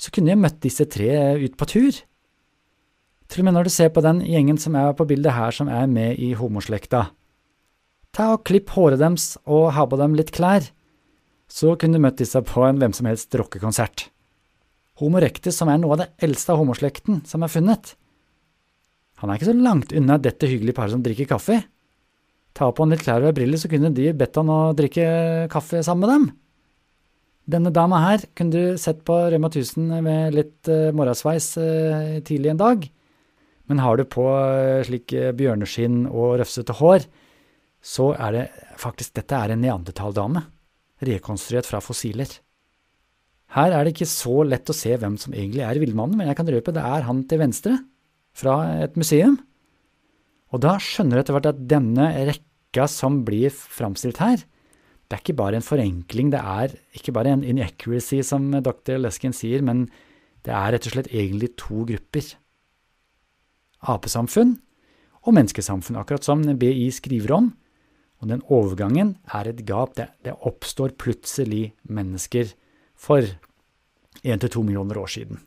så 0.00 0.12
kunne 0.14 0.32
jeg 0.32 0.40
møtt 0.42 0.60
disse 0.64 0.86
tre 0.90 1.10
ut 1.42 1.56
på 1.58 1.68
tur. 1.70 1.98
Til 3.32 3.42
og 3.42 3.48
med 3.48 3.56
når 3.56 3.68
du 3.68 3.72
ser 3.72 3.92
på 3.94 4.02
den 4.04 4.20
gjengen 4.26 4.58
som 4.60 4.76
er 4.76 4.92
på 4.96 5.06
bildet 5.08 5.32
her, 5.32 5.54
som 5.54 5.70
er 5.72 5.88
med 5.88 6.20
i 6.20 6.32
homoslekta. 6.36 7.06
Ta 8.12 8.32
og 8.34 8.42
Klipp 8.44 8.74
håret 8.74 9.00
deres 9.00 9.38
og 9.48 9.70
ha 9.72 9.86
på 9.88 9.96
dem 10.00 10.16
litt 10.18 10.34
klær. 10.36 10.66
Så 11.48 11.76
kunne 11.80 11.96
du 11.96 12.04
møtt 12.04 12.20
disse 12.20 12.40
på 12.44 12.64
en 12.66 12.80
hvem 12.80 12.92
som 12.96 13.08
helst 13.08 13.32
rockekonsert. 13.36 14.10
Homo 15.00 15.20
rectus, 15.22 15.56
som 15.56 15.70
er 15.72 15.80
noe 15.80 15.96
av 15.96 16.02
det 16.02 16.10
eldste 16.28 16.52
av 16.52 16.60
homoslekten 16.60 17.22
som 17.28 17.44
er 17.44 17.52
funnet. 17.52 17.94
Han 19.22 19.30
er 19.30 19.38
ikke 19.38 19.48
så 19.52 19.56
langt 19.56 19.94
unna 19.96 20.18
dette 20.20 20.48
hyggelige 20.50 20.76
paret 20.76 20.92
som 20.92 21.04
drikker 21.04 21.30
kaffe. 21.30 21.62
Ta 22.52 22.68
på 22.68 22.84
han 22.84 22.92
litt 22.92 23.04
klær 23.04 23.24
og 23.24 23.36
briller, 23.36 23.60
så 23.60 23.70
kunne 23.72 23.92
de 23.96 24.10
bedt 24.12 24.36
han 24.36 24.52
å 24.52 24.60
drikke 24.76 25.48
kaffe 25.52 25.80
sammen 25.86 26.04
med 26.04 26.12
dem. 26.12 26.26
Denne 27.50 27.72
dama 27.74 27.98
her 28.04 28.22
kunne 28.38 28.54
du 28.54 28.78
sett 28.78 29.00
på 29.06 29.16
Rema 29.32 29.50
1000 29.50 29.88
med 30.04 30.36
litt 30.36 30.70
uh, 30.70 30.92
morgensveis 30.94 31.48
uh, 31.58 32.20
tidlig 32.22 32.52
en 32.52 32.60
dag. 32.60 32.86
Men 33.70 33.82
har 33.82 33.98
du 33.98 34.04
på 34.06 34.26
uh, 34.28 34.82
slik 34.86 35.10
bjørneskinn 35.38 36.04
og 36.06 36.38
røfsete 36.38 36.76
hår, 36.78 37.08
så 37.82 38.12
er 38.14 38.36
det 38.36 38.44
faktisk 38.78 39.16
dette 39.18 39.34
er 39.34 39.54
en 39.54 39.62
neandertaldame, 39.64 40.44
rekonstruert 41.02 41.66
fra 41.66 41.82
fossiler. 41.82 42.30
Her 43.56 43.74
er 43.74 43.84
det 43.84 43.96
ikke 43.96 44.08
så 44.08 44.44
lett 44.46 44.70
å 44.70 44.76
se 44.76 44.94
hvem 44.96 45.18
som 45.20 45.34
egentlig 45.34 45.64
er 45.66 45.80
villmannen, 45.82 46.16
men 46.20 46.30
jeg 46.30 46.38
kan 46.38 46.48
røpe 46.48 46.72
det 46.72 46.84
er 46.86 47.08
han 47.08 47.24
til 47.28 47.42
venstre, 47.42 47.74
fra 48.32 48.54
et 48.86 48.94
museum. 48.96 49.34
Og 50.54 50.62
da 50.64 50.78
skjønner 50.80 51.18
du 51.18 51.24
etter 51.24 51.36
hvert 51.36 51.50
at 51.50 51.66
denne 51.68 52.06
rekka 52.30 52.86
som 52.88 53.20
blir 53.26 53.52
framstilt 53.52 54.22
her, 54.22 54.40
det 55.12 55.18
er 55.18 55.20
ikke 55.26 55.36
bare 55.36 55.58
en 55.60 55.66
forenkling, 55.66 56.30
det 56.32 56.40
er 56.40 56.72
ikke 56.96 57.12
bare 57.12 57.34
en 57.36 57.42
inaccuracy, 57.44 58.22
som 58.24 58.46
dr. 58.64 58.96
Leskin 58.96 59.34
sier, 59.36 59.60
men 59.60 59.90
det 60.46 60.54
er 60.56 60.72
rett 60.72 60.88
og 60.88 60.94
slett 60.94 61.10
egentlig 61.12 61.50
to 61.60 61.84
grupper 61.90 62.30
apesamfunn 63.92 64.54
og 65.22 65.36
menneskesamfunn, 65.36 65.98
akkurat 66.00 66.24
som 66.24 66.40
BI 66.58 66.88
skriver 66.94 67.36
om. 67.36 67.52
Og 68.22 68.30
den 68.30 68.42
overgangen 68.54 69.16
er 69.34 69.50
et 69.50 69.60
gap. 69.68 69.96
Det, 69.98 70.08
det 70.24 70.38
oppstår 70.46 70.94
plutselig 70.96 71.74
mennesker 71.92 72.54
for 72.96 73.26
1-2 74.22 74.64
millioner 74.64 74.96
år 75.02 75.12
siden. 75.12 75.42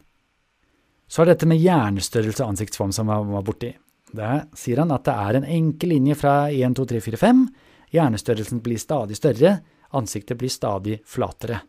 Så 1.08 1.24
er 1.24 1.34
dette 1.34 1.50
med 1.50 1.62
hjernestørrelse 1.62 2.44
og 2.44 2.54
ansiktsform 2.54 2.94
som 2.94 3.10
var, 3.10 3.26
var 3.26 3.46
borti. 3.48 3.74
Der 4.16 4.46
sier 4.58 4.84
han 4.84 4.94
at 4.94 5.08
det 5.08 5.16
er 5.16 5.40
en 5.40 5.48
enkel 5.58 5.96
linje 5.96 6.22
fra 6.22 6.36
1, 6.54 6.78
2, 6.78 6.86
3, 6.94 7.02
4, 7.10 7.22
5. 7.26 7.48
Hjernestørrelsen 7.96 8.62
blir 8.64 8.80
stadig 8.82 9.18
større, 9.18 9.60
ansiktet 9.96 10.40
blir 10.42 10.52
stadig 10.52 11.00
flatere. 11.08 11.62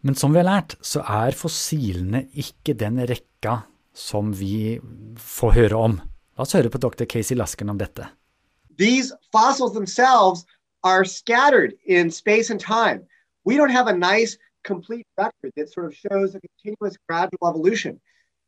Men 0.00 0.16
som 0.16 0.32
vi 0.32 0.40
har 0.40 0.48
lært, 0.48 0.76
så 0.80 1.02
er 1.04 1.36
fossilene 1.36 2.24
ikke 2.32 2.74
den 2.74 2.98
rekka 3.06 3.60
som 3.94 4.32
vi 4.34 4.80
får 5.20 5.52
høre 5.58 5.82
om. 5.88 5.98
La 6.36 6.46
oss 6.46 6.56
høre 6.56 6.72
på 6.72 6.80
dr. 6.80 7.04
Casey 7.04 7.36
Lasken 7.36 7.70
om 7.70 7.78
dette. 7.78 8.08
These 8.78 9.12
fossils 9.32 9.74
themselves 9.74 10.46
are 10.82 11.04
scattered 11.04 11.74
in 11.84 12.10
space 12.10 12.50
and 12.50 12.60
time. 12.60 13.04
We 13.44 13.56
don't 13.56 13.70
have 13.70 13.88
a 13.88 13.96
nice, 13.96 14.38
complete 14.64 15.06
record 15.18 15.52
that 15.56 15.68
sort 15.68 15.86
of 15.86 15.94
shows 15.94 16.34
a 16.34 16.40
continuous 16.40 16.96
gradual 17.08 17.48
evolution. 17.48 18.00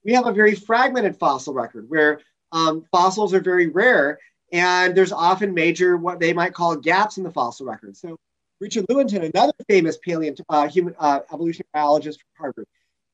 We 0.05 0.15
have 0.15 0.27
a 0.27 0.33
very 0.33 0.55
fragmented 0.55 1.19
fossil 1.19 1.55
record 1.55 1.87
where 1.89 2.21
um, 2.53 2.85
fossils 2.91 3.35
are 3.35 3.41
very 3.41 3.69
rare 3.69 4.19
and 4.53 4.95
there's 4.95 5.13
often 5.13 5.55
major, 5.55 5.97
what 5.97 6.21
they 6.21 6.33
might 6.33 6.55
call 6.55 6.77
gaps 6.77 7.17
in 7.17 7.25
the 7.25 7.33
fossil 7.33 7.67
record. 7.67 7.97
So 7.97 8.19
Richard 8.61 8.87
Lewontin, 8.89 9.31
another 9.35 9.55
famous 9.69 9.99
paleont 10.07 10.41
uh, 10.49 10.69
human 10.69 10.95
uh, 10.99 11.21
evolutionary 11.33 11.69
biologist 11.73 12.21
from 12.21 12.45
Harvard, 12.45 12.67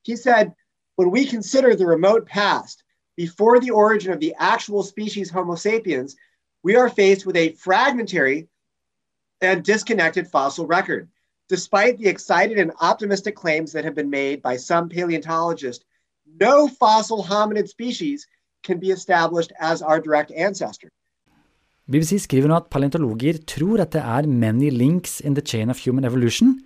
he 0.02 0.16
said 0.16 0.52
when 0.96 1.10
we 1.10 1.24
consider 1.24 1.76
the 1.76 1.86
remote 1.86 2.26
past, 2.26 2.82
before 3.16 3.60
the 3.60 3.70
origin 3.70 4.12
of 4.12 4.20
the 4.20 4.34
actual 4.38 4.82
species 4.82 5.30
Homo 5.30 5.54
sapiens, 5.54 6.16
we 6.62 6.76
are 6.76 6.88
faced 6.88 7.24
with 7.24 7.36
a 7.36 7.52
fragmentary 7.52 8.48
and 9.40 9.64
disconnected 9.64 10.28
fossil 10.28 10.66
record. 10.66 11.08
Despite 11.48 11.98
the 11.98 12.08
excited 12.08 12.58
and 12.58 12.72
optimistic 12.80 13.34
claims 13.34 13.72
that 13.72 13.84
have 13.84 13.94
been 13.94 14.10
made 14.10 14.42
by 14.42 14.56
some 14.56 14.88
paleontologists, 14.88 15.84
no 16.40 16.68
fossil 16.68 17.24
hominid 17.24 17.68
species 17.68 18.26
can 18.62 18.78
be 18.78 18.90
established 18.90 19.52
as 19.58 19.82
our 19.82 20.00
direct 20.00 20.30
ancestor. 20.32 20.90
BBC 21.88 22.20
skriver 22.26 22.50
nå 22.50 22.58
at 22.58 22.68
paleontologer 22.68 23.40
tror 23.48 23.80
at 23.80 23.94
det 23.96 24.02
er 24.04 24.28
many 24.28 24.68
links 24.70 25.20
in 25.20 25.34
the 25.34 25.44
chain 25.44 25.70
of 25.70 25.80
human 25.86 26.04
evolution, 26.04 26.58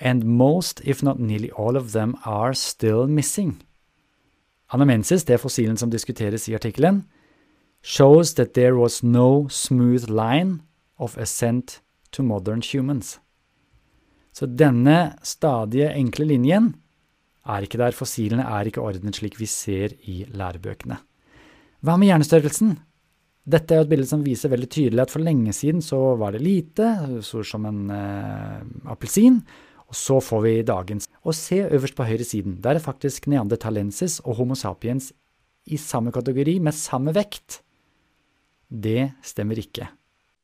and 0.00 0.24
most, 0.24 0.80
if 0.84 1.02
not 1.02 1.20
nearly 1.20 1.50
all 1.56 1.76
of 1.76 1.92
them, 1.92 2.16
are 2.24 2.54
still 2.54 3.06
missing. 3.06 3.62
Anamensis, 4.72 5.24
det 5.24 5.40
fossilen 5.40 5.76
som 5.76 5.90
diskuteres 5.90 6.48
i 6.48 6.54
artikkelen, 6.54 7.04
shows 7.82 8.34
that 8.34 8.54
there 8.54 8.74
was 8.74 9.02
no 9.02 9.48
smooth 9.48 10.10
line 10.10 10.60
of 10.98 11.18
ascent 11.18 11.80
to 12.12 12.22
modern 12.22 12.62
humans. 12.62 13.20
Så 14.32 14.46
denne 14.46 15.16
stadige, 15.22 15.90
enkle 15.94 16.24
linjen 16.24 16.74
er 17.46 17.66
ikke 17.66 17.78
der. 17.78 17.94
Fossilene 17.96 18.46
er 18.46 18.68
ikke 18.68 18.82
ordnet 18.82 19.18
slik 19.18 19.38
vi 19.40 19.46
ser 19.46 19.96
i 20.06 20.24
lærebøkene. 20.28 21.00
Hva 21.80 21.96
med 21.96 22.10
hjernestørrelsen? 22.10 22.78
Dette 23.50 23.74
er 23.74 23.82
et 23.82 23.90
bilde 23.90 24.06
som 24.06 24.22
viser 24.22 24.52
veldig 24.52 24.68
tydelig 24.70 25.02
at 25.02 25.12
for 25.12 25.24
lenge 25.24 25.52
siden 25.56 25.82
så 25.82 25.98
var 26.20 26.36
det 26.36 26.42
lite, 26.44 26.86
så 27.26 27.42
som 27.46 27.64
en 27.66 27.88
eh, 27.94 28.60
appelsin, 28.92 29.40
og 29.90 29.96
så 29.96 30.20
får 30.22 30.42
vi 30.44 30.52
dagens. 30.66 31.08
Og 31.26 31.34
se 31.34 31.58
øverst 31.66 31.96
på 31.98 32.06
høyre 32.06 32.26
siden. 32.26 32.60
Der 32.62 32.78
er 32.78 32.84
faktisk 32.84 33.26
neandertalensis 33.26 34.20
og 34.20 34.38
Homo 34.38 34.54
sapiens 34.54 35.10
i 35.66 35.76
samme 35.76 36.12
kategori, 36.12 36.58
med 36.58 36.72
samme 36.72 37.14
vekt. 37.14 37.62
Det 38.70 39.10
stemmer 39.22 39.58
ikke. 39.58 39.88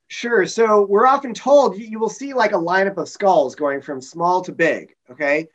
Sure. 0.09 0.47
So 0.47 0.87
we're 0.87 1.07
often 1.07 1.35
told 1.35 1.79
you 1.79 1.99
will 1.99 2.11
see 2.11 2.33
like 2.33 2.53
a 2.53 2.59
lineup 2.59 2.99
of 2.99 3.09
skulls 3.09 3.55
going 3.55 3.83
from 3.83 4.01
small 4.01 4.43
to 4.45 4.53
big. 4.53 4.95
Okay. 5.11 5.47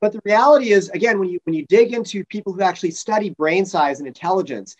But 0.00 0.12
the 0.12 0.20
reality 0.24 0.72
is, 0.72 0.90
again, 0.94 1.18
when 1.18 1.28
you 1.28 1.38
when 1.44 1.54
you 1.54 1.64
dig 1.68 1.92
into 1.92 2.24
people 2.24 2.52
who 2.52 2.62
actually 2.62 2.92
study 2.92 3.30
brain 3.30 3.64
size 3.64 3.98
and 4.00 4.08
intelligence, 4.08 4.76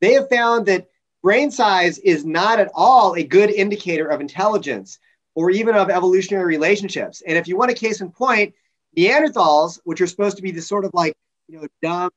they 0.00 0.12
have 0.14 0.28
found 0.28 0.66
that 0.66 0.86
brain 1.26 1.50
size 1.50 1.98
is 1.98 2.24
not 2.24 2.60
at 2.60 2.70
all 2.72 3.16
a 3.16 3.24
good 3.24 3.50
indicator 3.50 4.06
of 4.06 4.20
intelligence 4.20 5.00
or 5.34 5.50
even 5.50 5.74
of 5.74 5.90
evolutionary 5.90 6.44
relationships. 6.44 7.20
And 7.26 7.36
if 7.36 7.48
you 7.48 7.56
want 7.56 7.72
a 7.72 7.74
case 7.74 8.00
in 8.00 8.12
point, 8.12 8.54
Neanderthals, 8.96 9.80
which 9.82 10.00
are 10.00 10.06
supposed 10.06 10.36
to 10.36 10.42
be 10.44 10.52
the 10.52 10.62
sort 10.62 10.84
of 10.84 10.92
like 10.94 11.14
you 11.48 11.58
know 11.60 11.66
dumb 11.82 12.10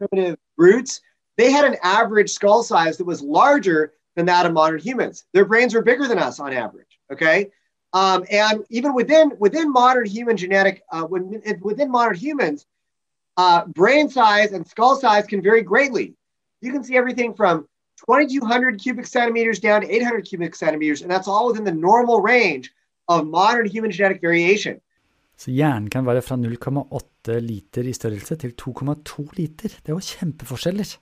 primitive 0.00 0.36
brutes, 0.56 1.00
they 1.36 1.52
had 1.52 1.64
an 1.64 1.76
average 1.80 2.28
skull 2.28 2.64
size 2.64 2.96
that 2.96 3.04
was 3.04 3.22
larger 3.22 3.92
than 4.16 4.26
that 4.26 4.46
of 4.46 4.52
modern 4.52 4.80
humans. 4.80 5.24
Their 5.32 5.44
brains 5.44 5.72
were 5.72 5.82
bigger 5.82 6.08
than 6.08 6.18
us 6.18 6.40
on 6.40 6.52
average. 6.52 6.98
Okay, 7.12 7.52
um, 7.92 8.24
and 8.32 8.64
even 8.68 8.94
within 8.94 9.30
within 9.38 9.70
modern 9.70 10.06
human 10.06 10.36
genetic 10.36 10.82
uh, 10.90 11.06
within 11.08 11.88
modern 11.88 12.16
humans, 12.16 12.66
uh, 13.36 13.64
brain 13.66 14.10
size 14.10 14.50
and 14.50 14.66
skull 14.66 14.96
size 14.96 15.24
can 15.24 15.40
vary 15.40 15.62
greatly. 15.62 16.16
You 16.62 16.72
can 16.72 16.82
see 16.82 16.96
everything 16.96 17.32
from 17.32 17.68
2,200 18.04 18.78
cubic 18.78 19.06
centimeters 19.06 19.60
down 19.60 19.80
to 19.82 19.88
800 19.88 20.24
cubic 20.28 20.54
centimeters, 20.54 21.02
and 21.02 21.10
that's 21.10 21.28
all 21.28 21.48
within 21.48 21.64
the 21.64 21.72
normal 21.72 22.20
range 22.20 22.70
of 23.08 23.24
modern 23.24 23.66
human 23.68 23.90
genetic 23.90 24.20
variation. 24.20 24.80
Så 25.36 25.52
hjernen 25.52 25.90
kan 25.92 26.06
være 26.06 26.22
fra 26.24 26.36
0,8 26.40 27.40
liter 27.44 27.84
i 27.84 27.92
størrelse 27.92 28.38
til 28.40 28.54
2,2 28.56 29.26
liter. 29.36 29.68
Det 29.68 29.92
er 29.92 29.96
jo 29.96 30.00
kjempeforskjeller. 30.00 30.94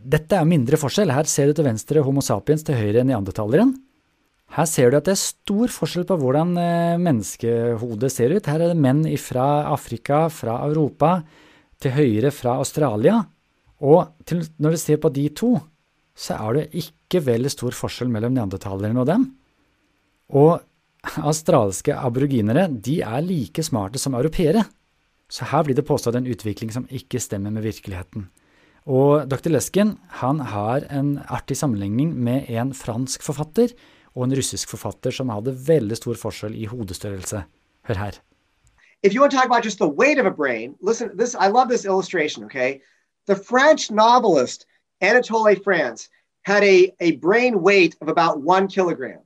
Dette 0.00 0.38
er 0.38 0.48
mindre 0.48 0.78
forskjell. 0.80 1.12
Her 1.12 1.28
ser 1.28 1.50
du 1.50 1.58
til 1.58 1.68
venstre 1.68 2.02
Homo 2.02 2.22
sapiens, 2.24 2.64
til 2.66 2.78
høyre 2.78 3.04
neandertaleren. 3.06 3.74
Her 4.56 4.66
ser 4.66 4.90
du 4.90 4.98
at 4.98 5.06
det 5.06 5.14
er 5.14 5.20
stor 5.20 5.70
forskjell 5.70 6.06
på 6.08 6.16
hvordan 6.18 6.56
eh, 6.58 6.98
menneskehodet 6.98 8.10
ser 8.10 8.34
ut. 8.34 8.48
Her 8.50 8.64
er 8.64 8.72
det 8.72 8.80
menn 8.82 9.04
fra 9.22 9.46
Afrika, 9.70 10.24
fra 10.34 10.56
Europa, 10.66 11.20
til 11.80 11.94
høyre 11.94 12.32
fra 12.34 12.56
Australia. 12.58 13.20
Og 13.80 14.10
til, 14.26 14.42
når 14.58 14.74
du 14.74 14.80
ser 14.80 14.98
på 15.00 15.12
de 15.14 15.28
to, 15.36 15.54
så 16.20 16.36
er 16.36 16.58
det 16.58 16.82
ikke 16.82 17.22
veldig 17.24 17.52
stor 17.52 17.76
forskjell 17.76 18.10
mellom 18.12 18.34
neandertalerne 18.36 19.00
og 19.00 19.08
dem. 19.08 19.24
Og 20.36 20.60
australske 21.24 21.96
aboriginere 21.96 22.66
de 22.68 22.98
er 23.00 23.24
like 23.24 23.64
smarte 23.64 24.00
som 24.02 24.16
europeere. 24.18 24.66
Så 25.30 25.48
her 25.48 25.64
blir 25.64 25.78
det 25.78 25.86
påstått 25.88 26.18
en 26.18 26.28
utvikling 26.28 26.72
som 26.74 26.88
ikke 26.90 27.22
stemmer 27.22 27.54
med 27.54 27.64
virkeligheten. 27.64 28.28
Og 28.90 29.28
dr. 29.30 29.48
Lesken 29.52 29.94
han 30.20 30.40
har 30.52 30.84
en 30.90 31.18
artig 31.28 31.56
sammenligning 31.56 32.12
med 32.16 32.50
en 32.50 32.74
fransk 32.74 33.24
forfatter 33.24 33.72
og 34.16 34.26
en 34.26 34.36
russisk 34.36 34.72
forfatter 34.72 35.14
som 35.14 35.30
hadde 35.32 35.54
veldig 35.54 35.96
stor 35.96 36.18
forskjell 36.20 36.56
i 36.56 36.66
hodestørrelse. 36.68 37.44
Hør 37.88 38.00
her. 38.00 38.20
If 39.02 39.14
you 39.14 39.22
want 39.22 39.32
to 39.32 39.38
talk 39.38 39.46
about 39.46 39.64
just 39.64 39.78
the 39.78 39.88
weight 39.88 40.18
of 40.18 40.26
a 40.26 40.30
brain, 40.30 40.74
listen, 40.82 41.16
this 41.16 41.34
I 41.34 41.48
love 41.48 41.70
this 41.70 41.86
illustration, 41.86 42.44
okay? 42.44 42.80
The 43.26 43.36
French 43.36 43.90
novelist 43.90 44.66
Anatole 45.00 45.56
France 45.56 46.10
had 46.42 46.64
a, 46.64 46.94
a 47.00 47.16
brain 47.16 47.62
weight 47.62 47.96
of 48.00 48.08
about 48.08 48.40
one 48.40 48.68
kilogram. 48.68 49.20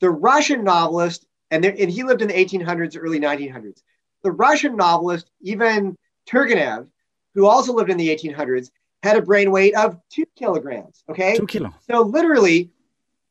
The 0.00 0.10
Russian 0.10 0.64
novelist, 0.64 1.26
and, 1.50 1.62
there, 1.62 1.74
and 1.78 1.90
he 1.90 2.02
lived 2.02 2.22
in 2.22 2.28
the 2.28 2.34
1800s, 2.34 2.98
early 3.00 3.20
1900s. 3.20 3.82
The 4.22 4.32
Russian 4.32 4.76
novelist, 4.76 5.30
even 5.40 5.96
Turgenev, 6.28 6.88
who 7.34 7.46
also 7.46 7.72
lived 7.72 7.90
in 7.90 7.96
the 7.96 8.08
1800s, 8.08 8.70
had 9.02 9.16
a 9.16 9.22
brain 9.22 9.50
weight 9.50 9.74
of 9.74 9.98
two 10.10 10.24
kilograms. 10.36 11.02
Okay. 11.08 11.36
Two 11.36 11.46
kilo. 11.46 11.74
So 11.88 12.02
literally, 12.02 12.70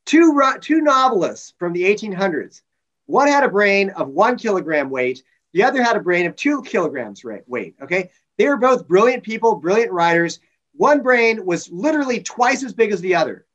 two, 0.06 0.42
two 0.62 0.82
novelists 0.82 1.54
from 1.58 1.74
the 1.74 1.84
1800s. 1.84 2.62
One 3.06 3.28
had 3.28 3.44
a 3.44 3.50
brain 3.50 3.90
of 3.92 4.10
one 4.10 4.38
kilogram 4.38 4.90
weight. 4.90 5.24
The 5.54 5.64
other 5.64 5.84
had 5.84 5.98
a 5.98 6.02
brain 6.02 6.26
of 6.26 6.36
two 6.36 6.62
kilograms 6.64 7.24
weight. 7.48 7.76
Okay. 7.82 8.10
They 8.38 8.48
were 8.48 8.58
both 8.58 8.88
brilliant 8.88 9.24
people, 9.24 9.56
brilliant 9.56 9.92
writers. 9.92 10.40
One 10.78 11.02
brain 11.02 11.46
was 11.46 11.70
literally 11.72 12.22
twice 12.24 12.64
as 12.64 12.74
big 12.74 12.92
as 12.92 13.02
the 13.02 13.16
other. 13.16 13.46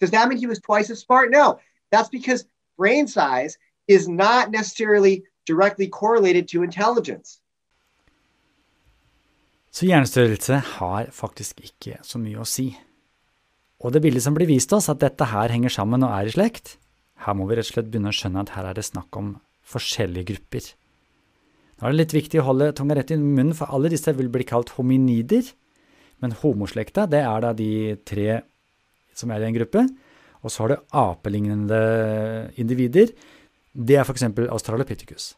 Does 0.00 0.10
that 0.10 0.28
mean 0.28 0.38
he 0.38 0.46
was 0.46 0.60
twice 0.60 0.90
as 0.90 1.00
smart? 1.00 1.30
No. 1.30 1.58
That's 1.90 2.08
because 2.08 2.44
brain 2.76 3.06
size 3.06 3.56
is 3.88 4.08
not 4.08 4.50
necessarily 4.50 5.24
directly 5.46 5.88
correlated 5.88 6.48
to 6.48 6.62
intelligence. 6.62 7.40
Så 9.70 9.84
hjernestørrelse 9.86 10.56
har 10.78 11.10
faktisk 11.12 11.60
ikke 11.60 11.98
så 12.02 12.18
mye 12.18 12.40
å 12.40 12.48
si. 12.48 12.70
Og 13.84 13.92
det 13.92 14.00
bildet 14.00 14.24
som 14.24 14.34
blir 14.34 14.48
vist 14.48 14.72
oss, 14.72 14.88
at 14.88 15.02
dette 15.02 15.28
her 15.28 15.52
henger 15.52 15.74
sammen 15.74 16.04
og 16.06 16.14
er 16.16 16.30
i 16.30 16.32
slekt, 16.32 16.78
her 17.20 17.36
må 17.36 17.44
vi 17.48 17.58
rett 17.58 17.68
og 17.68 17.74
slett 17.74 17.90
begynne 17.92 18.08
å 18.08 18.16
skjønne 18.16 18.44
at 18.46 18.54
her 18.56 18.70
er 18.70 18.78
det 18.78 18.86
snakk 18.88 19.18
om 19.20 19.34
forskjellige 19.68 20.30
grupper. 20.32 20.70
Nå 21.76 21.84
er 21.84 21.92
det 21.92 22.00
litt 22.00 22.16
viktig 22.16 22.40
å 22.40 22.46
holde 22.46 22.70
tunga 22.76 22.96
rett 22.96 23.12
i 23.12 23.18
munnen, 23.20 23.52
for 23.56 23.68
alle 23.68 23.92
disse 23.92 24.12
vil 24.16 24.32
bli 24.32 24.46
kalt 24.48 24.72
hominider. 24.78 25.44
Men 26.20 26.32
homoslekta, 26.32 27.06
det 27.06 27.20
er 27.20 27.40
da 27.44 27.52
de 27.52 27.96
tre 28.06 28.42
som 29.16 29.30
er 29.30 29.44
i 29.44 29.48
en 29.48 29.56
gruppe. 29.56 29.86
Og 30.42 30.50
så 30.50 30.62
har 30.62 30.68
du 30.68 30.76
apelignende 30.92 32.52
individer. 32.56 33.12
Det 33.72 33.96
er 33.96 34.04
f.eks. 34.04 34.22
Australopithecus. 34.22 35.34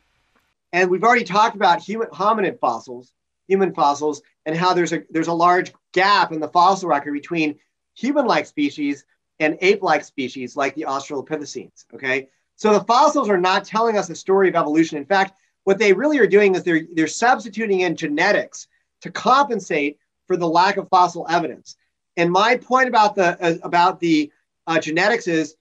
And 0.72 0.90
we've 0.90 1.04
already 1.04 1.24
talked 1.24 1.56
about 1.56 1.82
human 1.82 2.08
hominid 2.12 2.58
fossils. 2.60 3.12
human 3.48 3.74
fossils 3.74 4.22
and 4.46 4.56
how 4.56 4.72
there's 4.72 4.92
a 4.92 5.02
there's 5.10 5.28
a 5.28 5.32
large 5.32 5.72
gap 5.92 6.32
in 6.32 6.40
the 6.40 6.48
fossil 6.48 6.88
record 6.88 7.12
between 7.12 7.58
human-like 7.94 8.46
species 8.46 9.04
and 9.40 9.58
ape-like 9.60 10.04
species 10.04 10.56
like 10.56 10.74
the 10.74 10.82
Australopithecines. 10.82 11.84
Okay, 11.94 12.28
so 12.56 12.72
the 12.72 12.84
fossils 12.84 13.28
are 13.28 13.40
not 13.40 13.64
telling 13.64 13.96
us 13.96 14.06
the 14.06 14.14
story 14.14 14.48
of 14.48 14.54
evolution. 14.54 14.98
In 14.98 15.04
fact, 15.04 15.32
what 15.64 15.78
they 15.78 15.92
really 15.92 16.18
are 16.18 16.26
doing 16.26 16.54
is 16.54 16.62
they're 16.62 16.86
they're 16.94 17.08
substituting 17.08 17.80
in 17.80 17.96
genetics 17.96 18.68
to 19.00 19.10
compensate 19.10 19.98
for 20.28 20.36
the 20.36 20.46
lack 20.46 20.76
of 20.76 20.88
fossil 20.88 21.26
evidence. 21.28 21.74
And 22.16 22.30
my 22.30 22.56
point 22.56 22.88
about 22.88 23.16
the 23.16 23.36
uh, 23.44 23.56
about 23.64 23.98
the 23.98 24.30
uh, 24.68 24.78
genetics 24.78 25.26
is, 25.26 25.56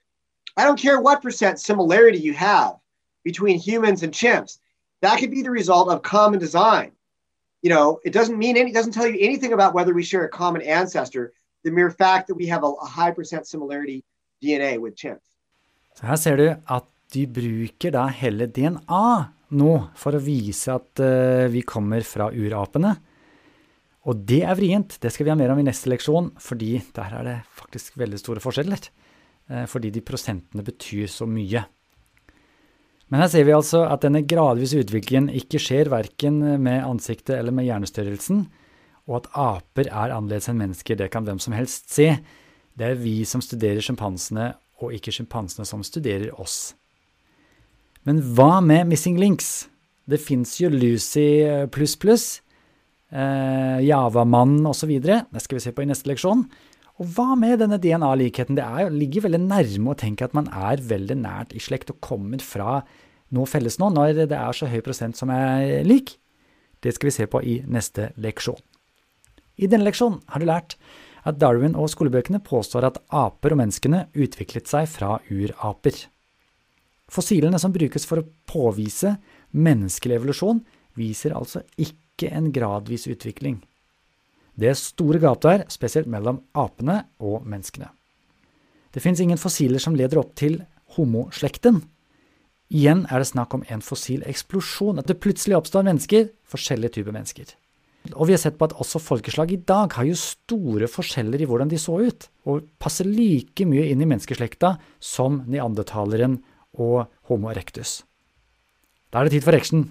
I 0.56 0.64
don't 0.64 0.80
care 0.80 1.02
what 1.02 1.24
percent 1.24 1.60
similarity 1.60 2.20
you 2.20 2.34
have 2.34 2.76
between 3.24 3.58
humans 3.58 4.04
and 4.04 4.14
chimps. 4.14 4.60
That 5.02 5.20
could 5.20 5.32
be 5.32 5.42
the 5.42 5.52
result 5.52 5.90
of 5.90 6.04
common 6.04 6.40
design 6.40 6.92
you 7.62 7.70
know, 7.70 8.00
it 8.06 8.14
doesn't 8.14 8.38
mean 8.38 8.58
any, 8.58 8.70
it 8.72 8.74
doesn't 8.74 8.94
tell 8.94 9.08
you 9.08 9.18
anything 9.20 9.54
about 9.54 9.74
whether 9.74 9.94
we 9.94 10.04
share 10.04 10.24
a 10.26 10.30
common 10.30 10.62
ancestor. 10.62 11.34
The 11.64 11.72
mere 11.72 11.92
fact 11.92 12.28
that 12.28 12.36
we 12.36 12.48
have 12.48 12.64
a, 12.64 12.68
a 12.68 12.86
high 12.86 13.12
percent 13.12 13.48
similarity 13.48 14.04
DNA 14.44 14.78
with 14.80 14.96
chimps. 14.96 15.26
Så 16.00 16.06
her 16.06 16.16
ser 16.16 16.38
du 16.38 16.48
at 16.66 16.86
de 17.12 17.26
bruker 17.26 17.92
da 17.92 18.08
DNA 18.46 19.34
nå 19.50 19.74
for 19.96 20.16
å 20.16 20.20
vise 20.22 20.70
at 20.70 21.02
uh, 21.02 21.48
vi 21.50 21.62
kommer 21.62 22.02
fra 22.06 22.30
urapene. 22.32 22.96
Og 24.08 24.22
det 24.28 24.44
er 24.48 24.56
vrient. 24.56 24.96
Det 25.04 25.12
skal 25.12 25.28
vi 25.28 25.34
ha 25.34 25.38
mer 25.40 25.52
om 25.52 25.60
i 25.60 25.66
neste 25.68 25.92
leksjon, 25.92 26.32
fordi 26.40 26.78
der 26.96 27.16
er 27.18 27.28
det 27.28 27.38
faktisk 27.60 27.98
veldig 28.00 28.20
store 28.22 28.44
forskjeller. 28.44 28.88
Uh, 29.52 29.66
fordi 29.68 29.92
de 29.96 30.04
prosentene 30.04 30.64
betyr 30.64 31.10
så 31.12 31.28
mye. 31.30 31.66
Men 33.08 33.24
her 33.24 33.30
ser 33.32 33.46
vi 33.48 33.56
altså 33.56 33.86
at 33.88 34.04
denne 34.04 34.26
gradvise 34.28 34.80
utviklingen 34.84 35.30
ikke 35.32 35.62
skjer 35.64 35.92
verken 35.92 36.42
med 36.60 36.84
ansiktet 36.84 37.38
eller 37.38 37.56
med 37.56 37.68
hjernestørrelsen, 37.70 38.42
og 39.08 39.22
at 39.22 39.30
aper 39.40 39.88
er 39.88 40.12
annerledes 40.12 40.50
enn 40.52 40.60
mennesker, 40.60 40.98
det 41.00 41.08
kan 41.14 41.24
hvem 41.24 41.40
som 41.40 41.56
helst 41.56 41.88
se. 41.96 42.10
Det 42.76 42.90
er 42.90 43.00
vi 43.00 43.22
som 43.24 43.40
studerer 43.44 43.80
sjimpansene, 43.84 44.52
og 44.84 44.92
ikke 44.94 45.14
sjimpansene 45.16 45.64
som 45.66 45.86
studerer 45.88 46.36
oss. 46.36 46.76
Men 48.04 48.20
hva 48.36 48.60
med 48.64 48.92
missing 48.92 49.16
links? 49.20 49.70
Det 50.08 50.20
fins 50.22 50.58
jo 50.60 50.70
Lucy 50.72 51.48
pluss 51.72 51.96
pluss, 52.00 52.28
eh, 53.12 53.80
Javamannen 53.88 54.66
osv. 54.70 54.94
Det 55.02 55.44
skal 55.44 55.60
vi 55.60 55.64
se 55.64 55.74
på 55.76 55.86
i 55.86 55.90
neste 55.90 56.10
leksjon. 56.12 56.46
Og 56.98 57.10
hva 57.14 57.36
med 57.38 57.60
denne 57.62 57.78
DNA-likheten? 57.82 58.58
Det 58.58 58.66
er, 58.66 58.94
ligger 58.94 59.28
veldig 59.28 59.44
nærme 59.44 59.94
å 59.94 60.00
tenke 60.00 60.26
at 60.26 60.34
man 60.38 60.50
er 60.50 60.82
veldig 60.82 61.20
nært 61.20 61.54
i 61.54 61.62
slekt 61.62 61.92
og 61.94 62.02
kommer 62.02 62.42
fra 62.42 62.80
noe 63.36 63.50
felles 63.50 63.78
nå, 63.78 63.92
når 63.94 64.24
det 64.32 64.38
er 64.38 64.56
så 64.56 64.70
høy 64.72 64.80
prosent 64.86 65.20
som 65.20 65.30
er 65.34 65.84
lik. 65.86 66.16
Det 66.82 66.96
skal 66.96 67.10
vi 67.10 67.18
se 67.18 67.28
på 67.30 67.42
i 67.44 67.60
neste 67.70 68.12
leksjon. 68.22 68.60
I 69.58 69.70
denne 69.70 69.88
leksjonen 69.88 70.22
har 70.32 70.42
du 70.42 70.48
lært 70.50 70.78
at 71.28 71.40
Darwin 71.42 71.76
og 71.78 71.90
skolebøkene 71.92 72.40
påstår 72.46 72.88
at 72.88 73.00
aper 73.14 73.54
og 73.54 73.62
menneskene 73.62 74.06
utviklet 74.16 74.70
seg 74.70 74.88
fra 74.90 75.18
uraper. 75.30 75.98
Fossilene 77.12 77.60
som 77.62 77.74
brukes 77.76 78.06
for 78.08 78.22
å 78.22 78.28
påvise 78.50 79.16
menneskelig 79.56 80.18
evolusjon, 80.20 80.64
viser 80.98 81.36
altså 81.38 81.62
ikke 81.78 82.07
en 82.26 82.52
gradvis 82.52 83.06
utvikling. 83.08 83.62
Det 84.58 84.72
er 84.72 84.80
store 84.80 85.22
gap 85.22 85.44
der, 85.46 85.68
spesielt 85.70 86.10
mellom 86.10 86.42
apene 86.58 87.04
og 87.22 87.46
menneskene. 87.46 87.92
Det 88.94 89.04
fins 89.04 89.22
ingen 89.22 89.38
fossiler 89.38 89.78
som 89.78 89.94
leder 89.94 90.18
opp 90.18 90.34
til 90.40 90.64
homoslekten. 90.98 91.84
Igjen 92.74 93.06
er 93.12 93.22
det 93.22 93.30
snakk 93.30 93.54
om 93.54 93.64
en 93.70 93.84
fossil 93.86 94.26
eksplosjon, 94.26 94.98
at 94.98 95.08
det 95.08 95.20
plutselig 95.22 95.56
oppstår 95.60 95.86
mennesker, 95.86 96.32
forskjellige 96.50 96.98
typer 96.98 97.14
mennesker. 97.14 97.54
Og 98.16 98.28
vi 98.28 98.34
har 98.34 98.42
sett 98.42 98.58
på 98.58 98.68
at 98.68 98.76
også 98.80 99.02
folkeslag 99.04 99.52
i 99.52 99.60
dag 99.68 99.94
har 99.94 100.08
jo 100.08 100.18
store 100.18 100.88
forskjeller 100.90 101.44
i 101.44 101.48
hvordan 101.48 101.70
de 101.70 101.80
så 101.82 102.00
ut, 102.08 102.28
og 102.48 102.68
passer 102.80 103.08
like 103.08 103.68
mye 103.68 103.88
inn 103.92 104.02
i 104.02 104.08
menneskeslekta 104.10 104.78
som 105.04 105.44
neandertaleren 105.46 106.40
og 106.80 107.08
Homo 107.30 107.52
erectus. 107.52 108.02
Da 109.12 109.22
er 109.22 109.28
det 109.28 109.38
tid 109.38 109.48
for 109.48 109.56
action. 109.56 109.88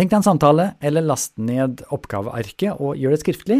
Tenk 0.00 0.08
deg 0.08 0.22
en 0.22 0.24
samtale, 0.24 0.64
eller 0.80 1.04
last 1.04 1.34
ned 1.36 1.82
oppgavearket 1.92 2.78
og 2.80 2.96
gjør 2.96 3.12
det 3.12 3.18
skriftlig. 3.20 3.56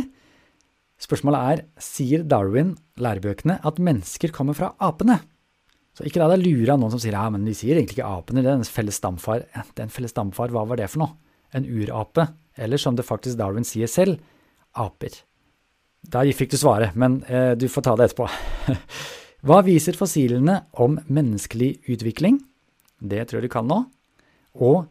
Spørsmålet 0.97 1.41
er, 1.51 1.59
sier 1.85 2.23
Darwin, 2.25 2.71
lærebøkene, 2.97 3.59
at 3.61 3.77
mennesker 3.77 4.33
kommer 4.33 4.57
fra 4.57 4.71
apene? 4.81 5.19
Så 5.93 6.07
ikke 6.09 6.23
la 6.23 6.31
deg 6.33 6.47
lure 6.47 6.73
av 6.73 6.79
noen 6.81 6.95
som 6.95 7.03
sier 7.03 7.13
ja, 7.13 7.27
men 7.29 7.43
de 7.45 7.53
sier 7.59 7.77
egentlig 7.77 7.99
ikke 7.99 8.09
apene, 8.09 8.41
det 8.41 8.49
er 8.49 8.57
en 8.57 8.65
felles 8.65 8.97
stamfar. 8.97 9.45
Den 9.77 9.93
felles 9.93 10.15
stamfar, 10.15 10.49
hva 10.55 10.63
var 10.71 10.81
det 10.81 10.87
for 10.89 11.03
noe? 11.03 11.13
En 11.53 11.67
urape? 11.69 12.25
Eller 12.57 12.81
som 12.81 12.97
det 12.97 13.05
faktisk 13.05 13.37
Darwin 13.37 13.69
sier 13.69 13.91
selv, 13.93 14.23
aper. 14.81 15.19
Der 16.09 16.31
fikk 16.39 16.55
du 16.55 16.57
svaret, 16.63 16.97
men 16.97 17.19
eh, 17.29 17.51
du 17.53 17.67
får 17.69 17.85
ta 17.85 17.99
det 18.01 18.07
etterpå. 18.09 18.31
Hva 19.45 19.61
viser 19.69 20.01
fossilene 20.01 20.57
om 20.81 20.97
menneskelig 21.05 21.75
utvikling? 21.93 22.41
Det 22.97 23.27
tror 23.29 23.43
jeg 23.43 23.51
du 23.51 23.53
kan 23.53 23.69
nå. 23.69 23.83
Og 24.57 24.89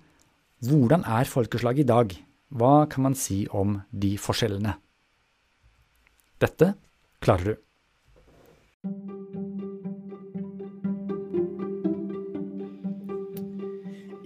hvordan 0.66 1.06
er 1.08 1.30
folkeslaget 1.30 1.86
i 1.86 1.88
dag? 1.88 2.14
Hva 2.50 2.86
kan 2.90 3.06
man 3.06 3.16
si 3.16 3.46
om 3.56 3.80
de 3.92 4.16
forskjellene? 4.20 4.76
Dette 6.40 6.74
klarer 7.24 7.54
du. 7.54 7.56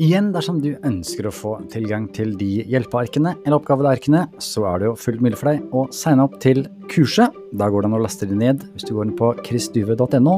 Igjen, 0.01 0.31
dersom 0.33 0.57
du 0.59 0.73
ønsker 0.83 1.29
å 1.29 1.31
få 1.31 1.53
tilgang 1.71 2.07
til 2.17 2.33
de 2.39 2.63
hjelpearkene 2.65 3.35
eller 3.43 3.59
oppgavearkene, 3.59 4.25
så 4.41 4.65
er 4.71 4.81
det 4.81 4.89
jo 4.89 4.97
fullt 4.99 5.21
mulig 5.23 5.37
for 5.39 5.53
deg 5.53 5.69
å 5.69 5.85
signe 5.93 6.25
opp 6.25 6.39
til 6.43 6.65
kurset. 6.91 7.31
Da 7.53 7.69
går 7.69 7.85
det 7.85 7.91
an 7.91 7.99
å 7.99 8.03
laste 8.03 8.27
det 8.27 8.39
ned. 8.41 8.65
Hvis 8.73 8.89
du 8.89 8.95
går 8.97 9.11
inn 9.11 9.17
på 9.19 9.35
chrisduve.no, 9.45 10.37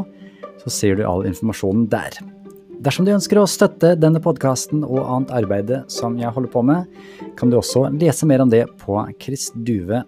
så 0.60 0.80
ser 0.82 1.00
du 1.00 1.08
all 1.08 1.26
informasjonen 1.32 1.88
der. 1.90 2.20
Dersom 2.86 3.02
du 3.08 3.10
ønsker 3.16 3.40
å 3.42 3.48
støtte 3.50 3.96
denne 3.98 4.20
podkasten 4.22 4.84
og 4.86 5.00
annet 5.02 5.32
arbeid 5.34 5.72
som 5.90 6.20
jeg 6.22 6.30
holder 6.36 6.52
på 6.54 6.62
med, 6.70 6.86
kan 7.40 7.50
du 7.50 7.58
også 7.58 7.88
lese 7.98 8.30
mer 8.30 8.44
om 8.46 8.52
det 8.52 8.68
på 8.84 9.00
chrisduve.no. 9.24 10.06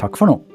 Takk 0.00 0.16
for 0.16 0.26
nå. 0.32 0.49